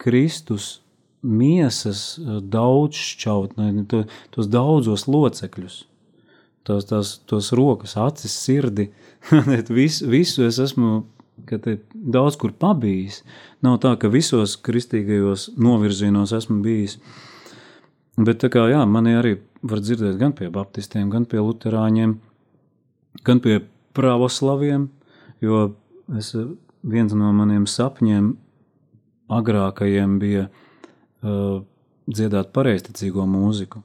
Kristus 0.00 0.78
miesas 1.20 2.16
daudzšķautni, 2.24 3.84
to, 3.90 4.04
tos 4.32 4.48
daudzos 4.48 5.04
locekļus, 5.10 5.78
tos, 6.64 6.88
tās, 6.88 7.12
tos 7.28 7.52
rokas, 7.52 7.96
acis, 8.00 8.38
sirdi. 8.46 8.88
visu, 9.80 10.08
visu 10.08 10.46
es 10.46 10.60
esmu 10.62 11.02
daudz 11.92 12.36
kur 12.40 12.52
pabijis. 12.52 13.22
Nav 13.64 13.78
tā, 13.82 13.94
ka 14.00 14.10
visos 14.12 14.56
kristīgajos 14.60 15.50
novirzienos 15.58 16.34
esmu 16.36 16.60
bijis. 16.64 16.98
Bet 18.18 18.42
kā 18.50 18.66
jā, 18.70 18.82
mani 18.86 19.14
arī 19.14 19.36
var 19.62 19.82
dzirdēt 19.82 20.18
gan 20.18 20.34
pie 20.34 20.50
baptistiem, 20.50 21.10
gan 21.10 21.26
pie 21.28 21.38
luterāņiem, 21.42 22.16
gan 23.26 23.40
pie 23.42 23.60
pravoslaviem, 23.94 24.88
jo 25.42 25.68
es, 26.18 26.34
viens 26.82 27.14
no 27.14 27.30
maniem 27.34 27.66
sapņiem 27.70 28.32
agrākajiem 29.38 30.18
bija 30.22 30.46
uh, 30.48 31.60
dziedāt 32.08 32.52
pareizticīgo 32.54 33.26
mūziku. 33.28 33.82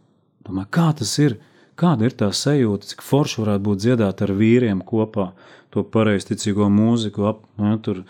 Domāju, 0.47 0.71
kā 0.73 0.91
tas 0.99 1.13
ir? 1.21 1.37
Kāda 1.79 2.05
ir 2.05 2.13
tā 2.13 2.29
sajūta, 2.29 2.85
cik 2.91 3.01
forši 3.01 3.41
varētu 3.41 3.65
būt 3.65 3.81
dziedāt 3.81 4.21
ar 4.21 4.33
vīriem 4.37 4.83
kopā 4.85 5.31
to 5.73 5.83
pareizticīgo 5.95 6.69
mūziku, 6.71 7.27
ap, 7.31 7.43
ne, 7.61 7.75
tur, 7.83 8.03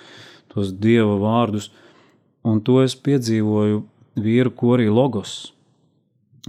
tos 0.53 0.74
dieva 0.76 1.16
vārdus. 1.22 1.72
Un 2.43 2.59
to 2.66 2.82
es 2.84 2.95
piedzīvoju 2.99 3.84
vīru 4.20 4.51
korī 4.51 4.89
logos. 4.91 5.53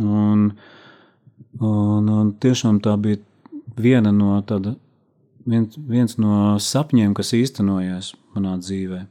Un, 0.03 0.49
un, 1.61 2.09
un 2.19 2.33
tiešām 2.43 2.81
tā 2.83 2.97
bija 2.99 3.23
viena 3.79 4.11
no 4.15 4.35
tāda, 4.47 4.75
viens, 5.47 5.79
viens 5.79 6.19
no 6.19 6.57
sapņiem, 6.59 7.15
kas 7.15 7.35
īstenojās 7.37 8.15
manā 8.35 8.57
dzīvē. 8.59 9.05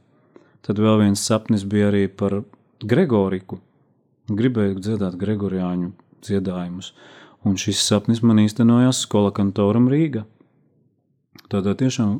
Tad 0.64 0.80
vēl 0.80 1.02
viens 1.06 1.24
sapnis 1.24 1.64
bija 1.68 1.90
arī 1.90 2.06
par 2.08 2.42
Gregoriku. 2.84 3.60
Gribēju 4.32 4.80
dziedāt 4.80 5.18
Gregoriāņu 5.20 5.90
dziedājumus, 6.24 6.94
un 7.44 7.58
šis 7.60 7.82
sapnis 7.84 8.22
man 8.24 8.40
īstenojās 8.40 9.02
skola 9.04 9.32
kantoram 9.36 9.90
Rīga. 9.92 10.24
Tādā 11.52 11.74
tiešām 11.78 12.18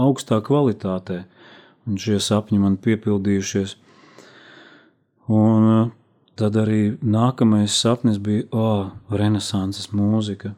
augstā 0.00 0.40
kvalitātē, 0.44 1.24
un 1.88 2.00
šie 2.00 2.18
sapņi 2.22 2.60
man 2.62 2.76
piepildījušies. 2.82 3.76
Un 5.34 5.70
eh, 5.72 5.92
tad 6.38 6.58
arī 6.60 6.82
nākamais 7.00 7.76
sapnis 7.76 8.18
bija, 8.22 8.46
oh, 8.52 8.92
renesanses 9.10 9.90
mūzika, 9.94 10.54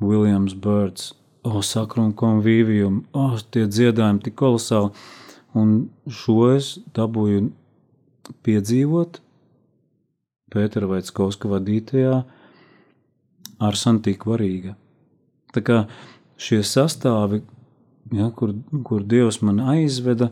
Williams 0.00 0.54
Birds, 0.54 1.14
oh, 1.44 1.60
sakrum 1.64 2.12
konvīvijum, 2.16 3.04
oh, 3.16 3.38
tie 3.52 3.66
dziedājumi 3.68 4.24
tik 4.26 4.36
kolosāli, 4.40 4.92
un 5.56 5.88
šo 6.06 6.52
es 6.54 6.76
dabūju 6.96 7.48
piedzīvot 8.46 9.20
Pētera 10.50 10.88
Vaitskovska 10.90 11.48
vadītajā 11.50 12.14
ar 13.60 13.76
Santīku 13.78 14.32
Varīga. 14.32 14.74
Tā 15.54 15.62
kā 15.66 15.76
šie 16.40 16.62
sastāvi, 16.64 17.42
ja, 18.16 18.30
kur, 18.36 18.54
kur 18.86 19.04
Dievs 19.04 19.40
man 19.44 19.60
aizveda, 19.74 20.30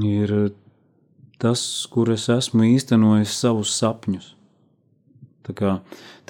ir 0.00 0.52
tas, 1.42 1.62
kur 1.92 2.12
es 2.14 2.28
esmu 2.32 2.64
īstenojis 2.70 3.34
savus 3.42 3.74
sapņus. 3.76 4.32
Tā 5.42 5.54
kā, 5.58 5.72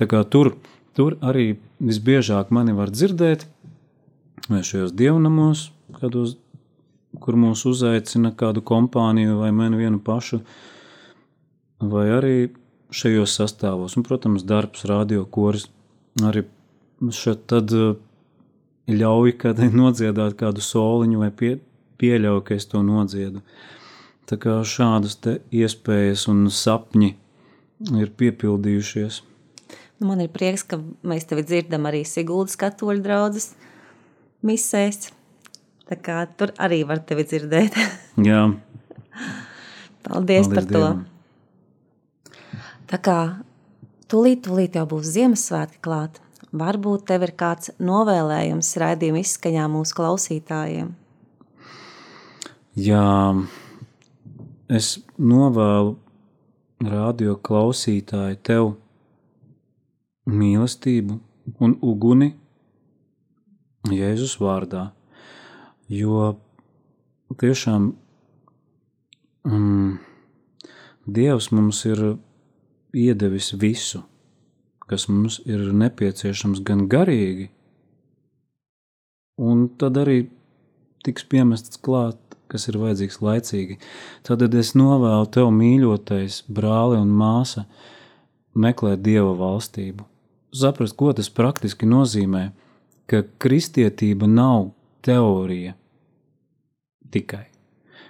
tā 0.00 0.08
kā 0.08 0.22
tur, 0.24 0.54
tur 0.96 1.18
arī 1.20 1.58
visbiežāk 1.82 2.52
mani 2.54 2.74
var 2.76 2.90
dzirdēt, 2.90 3.44
vai 4.48 4.62
šajos 4.66 4.94
dievnamos, 4.96 5.68
kādos, 6.00 6.38
kur 7.22 7.36
mūs 7.36 7.66
uzaicina 7.68 8.32
kādu 8.34 8.64
kompāniju 8.64 9.36
vai 9.42 9.52
mani 9.54 9.82
vienu 9.82 10.00
pašu, 10.02 10.40
vai 11.92 12.06
arī 12.16 12.36
šajos 12.92 13.36
sastāvos. 13.36 13.98
Un, 13.98 14.06
protams, 14.06 14.46
darbs, 14.48 14.86
radio 14.88 15.26
koris 15.28 15.68
arī 16.24 16.46
šeit 17.12 17.44
tad 17.50 17.72
ļauj 18.94 19.36
kādai 19.42 19.70
nodziedāt 19.80 20.36
kādu 20.40 20.64
soliņu 20.64 21.22
vai 21.24 21.30
pie, 21.34 21.56
pieļauj, 22.02 22.40
ka 22.48 22.56
es 22.58 22.68
to 22.70 22.82
nodziedu. 22.86 23.42
Tā 24.28 24.38
kā 24.40 24.60
šādas 24.64 25.18
iespējas 25.52 26.28
un 26.30 26.46
sapņi 26.52 27.10
ir 27.98 28.12
piepildījušies. 28.16 29.22
Nu, 29.98 30.08
man 30.08 30.22
ir 30.24 30.30
prieks, 30.34 30.64
ka 30.66 30.78
mēs 31.06 31.26
tevi 31.30 31.44
dzirdam 31.46 31.84
arī 31.90 32.04
Siguldas 32.08 32.56
katoļu 32.58 33.02
draudzes 33.04 33.52
misēs. 34.46 35.10
Tā 35.90 35.98
kā 35.98 36.22
tur 36.38 36.54
arī 36.62 36.80
var 36.88 37.02
tevi 37.06 37.26
dzirdēt. 37.28 37.76
Jā. 38.30 38.46
Paldies, 40.02 40.48
Paldies 40.48 40.50
par 40.54 40.68
Dievam. 40.70 41.02
to. 41.02 42.38
Tā 42.92 42.98
kā 43.02 43.18
tūlīt, 44.10 44.42
tūlīt 44.46 44.78
jau 44.78 44.86
būs 44.90 45.12
Ziemassvētki 45.14 45.82
klāt. 45.84 46.21
Varbūt 46.52 47.06
tev 47.08 47.22
ir 47.24 47.32
kāds 47.40 47.72
novēlējums 47.80 48.74
raidījuma 48.82 49.22
izskaņā 49.22 49.64
mūsu 49.72 49.96
klausītājiem. 49.96 50.90
Jā, 52.76 53.06
es 54.68 54.94
novēlu 55.16 55.96
radio 56.92 57.38
klausītāju 57.48 58.38
tev 58.44 58.70
mīlestību 60.28 61.18
un 61.64 61.74
uguni 61.82 62.32
Jēzus 63.90 64.36
vārdā, 64.38 64.92
jo 65.90 66.36
tiešām 67.40 67.90
mm, 69.48 69.98
Dievs 71.02 71.48
mums 71.50 71.80
ir 71.88 72.04
iedevis 72.94 73.50
visu, 73.58 74.04
kas 74.92 75.08
mums 75.08 75.40
ir 75.48 75.64
nepieciešams 75.72 76.60
gan 76.68 76.84
garīgi, 76.92 77.48
un 79.40 79.66
tad 79.80 79.96
arī 80.02 80.26
tiks 81.06 81.24
piemests 81.26 81.80
klāt, 81.82 82.20
kas 82.52 82.68
ir 82.68 82.76
vajadzīgs 82.80 83.20
laicīgi. 83.24 83.78
Tad 84.26 84.44
es 84.44 84.74
novēlu 84.76 85.28
tev, 85.32 85.48
mīļotais 85.56 86.42
brāli 86.52 87.00
un 87.00 87.12
māsa, 87.16 87.64
meklēt 88.52 89.00
dieva 89.04 89.32
valstību. 89.38 90.04
Saprast, 90.52 90.98
ko 91.00 91.14
tas 91.16 91.30
praktiski 91.32 91.88
nozīmē, 91.88 92.50
ka 93.08 93.22
kristietība 93.40 94.28
nav 94.28 94.74
teorija 95.04 95.72
tikai. 97.12 97.46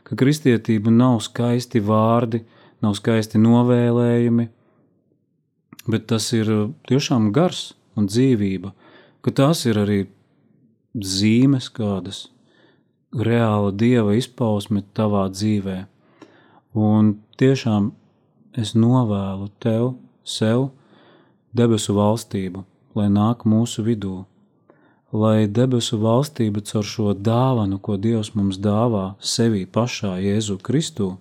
Ka 0.02 0.18
kristietība 0.18 0.90
nav 0.90 1.20
skaisti 1.22 1.80
vārdi, 1.86 2.42
nav 2.82 2.96
skaisti 2.98 3.38
novēlējumi, 3.38 4.48
bet 5.88 6.08
tas 6.12 6.28
ir 6.36 6.50
tiešām 6.88 7.30
gars 7.34 7.72
un 7.96 8.08
dzīvība, 8.10 8.72
ka 9.22 9.30
tās 9.30 9.64
ir 9.66 9.80
arī 9.82 10.00
zīmes 10.94 11.68
kādas, 11.72 12.26
reāla 13.12 13.72
dieva 13.72 14.16
izpausme 14.16 14.82
tavā 14.96 15.26
dzīvē. 15.32 15.78
Un 16.72 17.16
tiešām 17.40 17.92
es 18.56 18.74
novēlu 18.74 19.50
tev, 19.60 19.94
sev, 20.24 20.70
debesu 21.52 21.96
valstību, 21.96 22.64
lai 22.96 23.08
nāk 23.12 23.44
mūsu 23.48 23.84
vidū, 23.84 24.22
lai 25.12 25.46
debesu 25.46 25.98
valstība 26.00 26.62
caur 26.64 26.86
šo 26.88 27.12
dāvanu, 27.12 27.78
ko 27.80 27.98
Dievs 28.00 28.32
mums 28.34 28.58
dāvā 28.62 29.12
sevī 29.20 29.66
pašā 29.68 30.16
Jēzu 30.24 30.58
Kristu, 30.64 31.12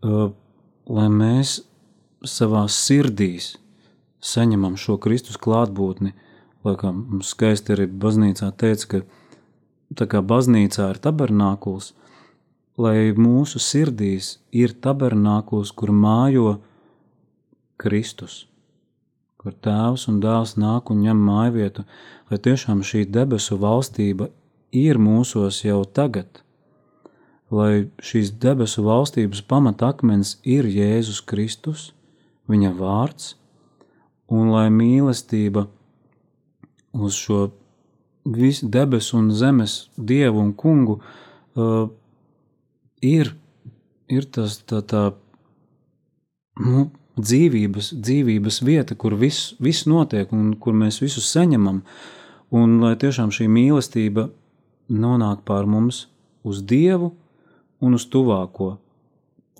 uh, 0.00 0.30
lai 0.88 1.08
mēs 1.12 1.60
savā 2.26 2.66
sirdīs 2.68 3.54
saņemam 4.20 4.76
šo 4.76 4.98
Kristus 5.00 5.38
klātbūtni, 5.40 6.12
lai 6.64 6.76
kā 6.76 6.92
mums 6.92 7.32
skaisti 7.32 7.74
arī 7.74 7.86
baznīcā 7.88 8.50
teica, 8.60 8.86
ka 8.86 9.00
tā 9.96 10.06
kā 10.10 10.20
baznīcā 10.20 10.90
ir 10.92 11.00
tabernākuls, 11.00 11.94
lai 12.80 13.12
mūsu 13.16 13.60
sirdīs 13.62 14.38
ir 14.52 14.76
tabernākuls, 14.84 15.72
kur 15.72 15.92
mājo 15.92 16.58
Kristus, 17.80 18.44
kur 19.40 19.56
tēvs 19.64 20.06
un 20.12 20.20
dēls 20.20 20.58
nāk 20.60 20.92
un 20.92 21.00
ņem 21.06 21.24
mājvietu, 21.24 21.86
lai 22.28 22.38
tiešām 22.44 22.84
šī 22.84 23.06
debesu 23.08 23.56
valstība 23.60 24.28
ir 24.76 25.00
mūsos 25.00 25.62
jau 25.64 25.80
tagad, 25.84 26.42
lai 27.50 27.88
šīs 28.04 28.34
debesu 28.42 28.84
valstības 28.84 29.40
pamatakmens 29.48 30.36
ir 30.44 30.68
Jēzus 30.68 31.24
Kristus– 31.24 31.88
viņa 32.50 32.72
vārds, 32.76 33.34
un 34.30 34.50
lai 34.54 34.68
mīlestība 34.72 35.66
uz 36.92 37.16
šo 37.18 37.48
visu 38.24 38.68
debesu 38.68 39.18
un 39.18 39.30
zemes 39.34 39.88
dievu 39.96 40.42
un 40.42 40.52
kungu 40.54 40.98
uh, 41.00 41.88
ir, 43.02 43.32
ir 44.10 44.26
tas 44.34 44.58
tā, 44.68 44.82
tā 44.82 45.04
nu, 46.60 46.90
dzīvības, 47.20 47.94
dzīvības 47.96 48.60
vieta, 48.66 48.94
kur 48.94 49.16
viss, 49.18 49.54
viss 49.58 49.88
notiek 49.88 50.30
un 50.36 50.52
kur 50.60 50.76
mēs 50.76 51.00
visu 51.02 51.22
saņemam, 51.24 51.82
un 52.54 52.78
lai 52.84 52.94
tiešām 53.00 53.32
šī 53.34 53.48
mīlestība 53.50 54.28
nonāk 54.90 55.42
pār 55.46 55.68
mums 55.70 56.06
uz 56.46 56.62
Dievu 56.66 57.12
un 57.80 57.96
uz 57.96 58.06
tuvāko. 58.10 58.74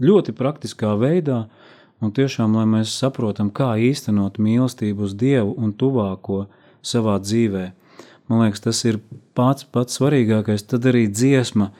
Ļoti 0.01 0.32
praktiskā 0.36 0.95
veidā, 0.99 1.45
uh, 1.45 1.80
Un 2.01 2.14
tiešām, 2.16 2.55
lai 2.57 2.64
mēs 2.68 2.94
saprotam, 2.96 3.51
kā 3.53 3.74
īstenot 3.76 4.38
mīlestību 4.40 5.05
uz 5.05 5.14
Dievu 5.20 5.53
un 5.61 5.74
tuvāko 5.76 6.46
savā 6.80 7.18
dzīvē, 7.20 7.64
man 8.30 8.44
liekas, 8.44 8.62
tas 8.64 8.80
ir 8.88 9.01
pats 9.36 9.66
pats 9.68 9.98
svarīgākais. 9.98 10.64
Tad 10.70 10.88
arī 10.88 11.07
dziesma 11.12 11.70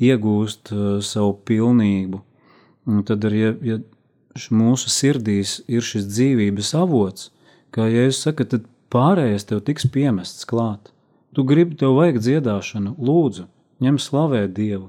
iegūst 0.00 0.72
uh, 0.74 0.98
savu 1.04 1.36
pilnību. 1.48 2.20
Un 2.90 3.04
tad 3.08 3.24
arī, 3.28 3.40
ja, 3.46 3.54
ja 3.64 3.78
mūsu 4.52 4.90
sirdīs 4.92 5.60
ir 5.70 5.84
šis 5.84 6.08
dzīvības 6.10 6.74
avots, 6.78 7.30
kā 7.74 7.88
Jēzus 7.88 8.24
saka, 8.26 8.46
tad 8.48 8.68
pārējais 8.92 9.46
tev 9.48 9.62
tiks 9.66 9.86
piemests 9.92 10.48
klāt. 10.48 10.92
Tu 11.36 11.44
gribi, 11.46 11.76
tev 11.78 11.94
vajag 11.98 12.18
dziedāšanu, 12.24 12.96
lūdzu, 12.98 13.46
ņem 13.84 14.00
slavēt 14.02 14.54
Dievu, 14.56 14.88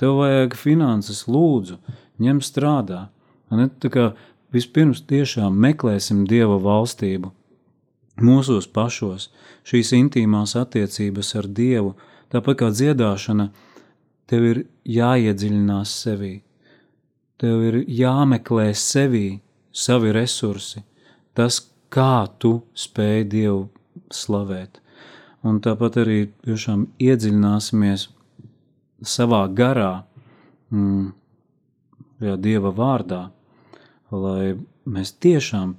tev 0.00 0.22
vajag 0.22 0.56
finanses, 0.56 1.26
lūdzu, 1.28 1.78
ņem 2.22 2.40
strādā. 2.44 3.06
Ne, 3.52 3.66
tā 3.82 3.90
kā 3.92 4.04
Vispirms 4.52 5.00
tiešām 5.08 5.56
meklēsim 5.56 6.26
Dieva 6.28 6.58
valstību. 6.60 7.30
Mūsos 8.20 8.66
pašos 8.68 9.30
šīs 9.64 9.94
intīmās 9.96 10.52
attiecības 10.60 11.32
ar 11.40 11.48
Dievu, 11.48 11.94
tāpat 12.32 12.58
kā 12.60 12.68
dziedāšana, 12.68 13.48
tev 14.28 14.48
ir 14.50 14.62
jāiedziļinās 14.84 15.94
sevī. 16.04 16.34
Tev 17.40 17.64
ir 17.70 17.80
jāmeklē 17.88 18.68
sevī 18.76 19.40
savi 19.72 20.12
resursi, 20.12 20.84
tas, 21.32 21.62
kā 21.92 22.28
tu 22.38 22.58
spēj 22.76 23.24
Dievu 23.32 23.64
slavēt. 24.12 24.82
Un 25.48 25.58
tāpat 25.64 25.96
arī 26.04 26.20
tiešām 26.44 26.86
iedziļināsimies 27.00 28.10
savā 29.02 29.46
garā, 29.48 30.04
mm, 30.70 31.12
Dieva 32.38 32.70
vārdā 32.70 33.30
lai 34.12 34.54
mēs 34.84 35.14
tiešām 35.22 35.76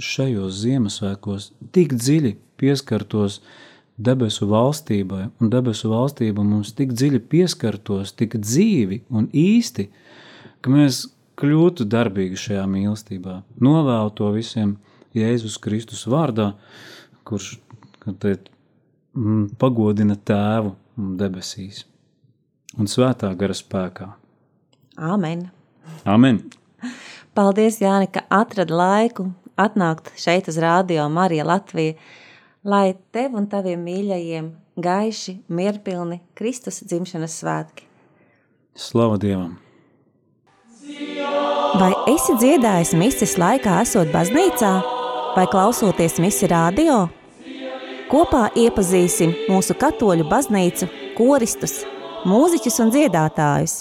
šajos 0.00 0.60
Ziemassvētkos 0.62 1.50
tik 1.74 1.94
dziļi 1.98 2.34
pieskartos 2.60 3.40
debesu 4.00 4.48
valstībai, 4.48 5.26
un 5.40 5.50
debesu 5.52 5.90
valstība 5.92 6.44
mums 6.46 6.72
tik 6.76 6.94
dziļi 6.96 7.20
pieskartos, 7.32 8.14
tik 8.16 8.38
dzīvi 8.40 9.02
un 9.12 9.28
īsti, 9.36 9.88
ka 10.64 10.72
mēs 10.72 11.02
kļūtu 11.40 11.86
darbīgi 11.88 12.38
šajā 12.40 12.64
mīlestībā. 12.68 13.40
Novēlu 13.60 14.14
to 14.16 14.30
visiem 14.36 14.76
Jēzus 15.16 15.58
Kristus 15.60 16.06
vārdā, 16.08 16.52
kurš 17.28 17.56
te, 18.22 18.36
mm, 19.16 19.56
pagodina 19.60 20.16
tēvu 20.16 20.74
debesīs 21.20 21.84
un 22.78 22.88
svētā 22.90 23.32
gara 23.36 23.56
spēkā. 23.56 24.12
Āmen! 25.00 25.48
Amen. 26.04 26.42
Paldies, 27.34 27.78
Jāni, 27.78 28.08
ka 28.10 28.24
atradi 28.34 28.74
laiku 28.74 29.28
atnākt 29.60 30.10
šeit 30.18 30.48
uz 30.50 30.58
Rādio 30.58 31.04
Marija 31.12 31.44
Latvija, 31.46 31.94
lai 32.66 32.94
tev 33.14 33.36
un 33.38 33.46
taviem 33.50 33.82
mīļajiem 33.86 34.50
gaiši, 34.80 35.36
mierpilni 35.48 36.20
Kristus 36.34 36.82
dzimšanas 36.82 37.38
svētki. 37.42 37.86
Slava 38.74 39.18
Dievam! 39.20 39.58
Vai 41.80 41.92
esi 42.10 42.34
dziedājis 42.40 42.96
mises 42.98 43.36
laikā, 43.38 43.78
esot 43.84 44.10
baznīcā, 44.10 44.72
vai 45.36 45.46
klausoties 45.52 46.18
misi 46.18 46.50
radio? 46.50 47.04
Kopā 48.10 48.48
iepazīsim 48.58 49.36
mūsu 49.46 49.76
katoļu 49.78 50.26
baznīcu, 50.26 50.88
koristus, 51.14 51.84
mūziķus 52.26 52.80
un 52.82 52.90
dziedātājus. 52.90 53.76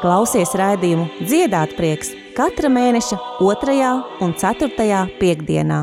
Klausies 0.00 0.54
raidījumu 0.56 1.10
Dziedāt 1.20 1.76
prieks 1.76 2.14
katra 2.36 2.68
mēneša 2.68 3.16
2. 3.40 3.92
un 4.20 4.34
4. 4.36 4.68
piekdienā. 5.20 5.78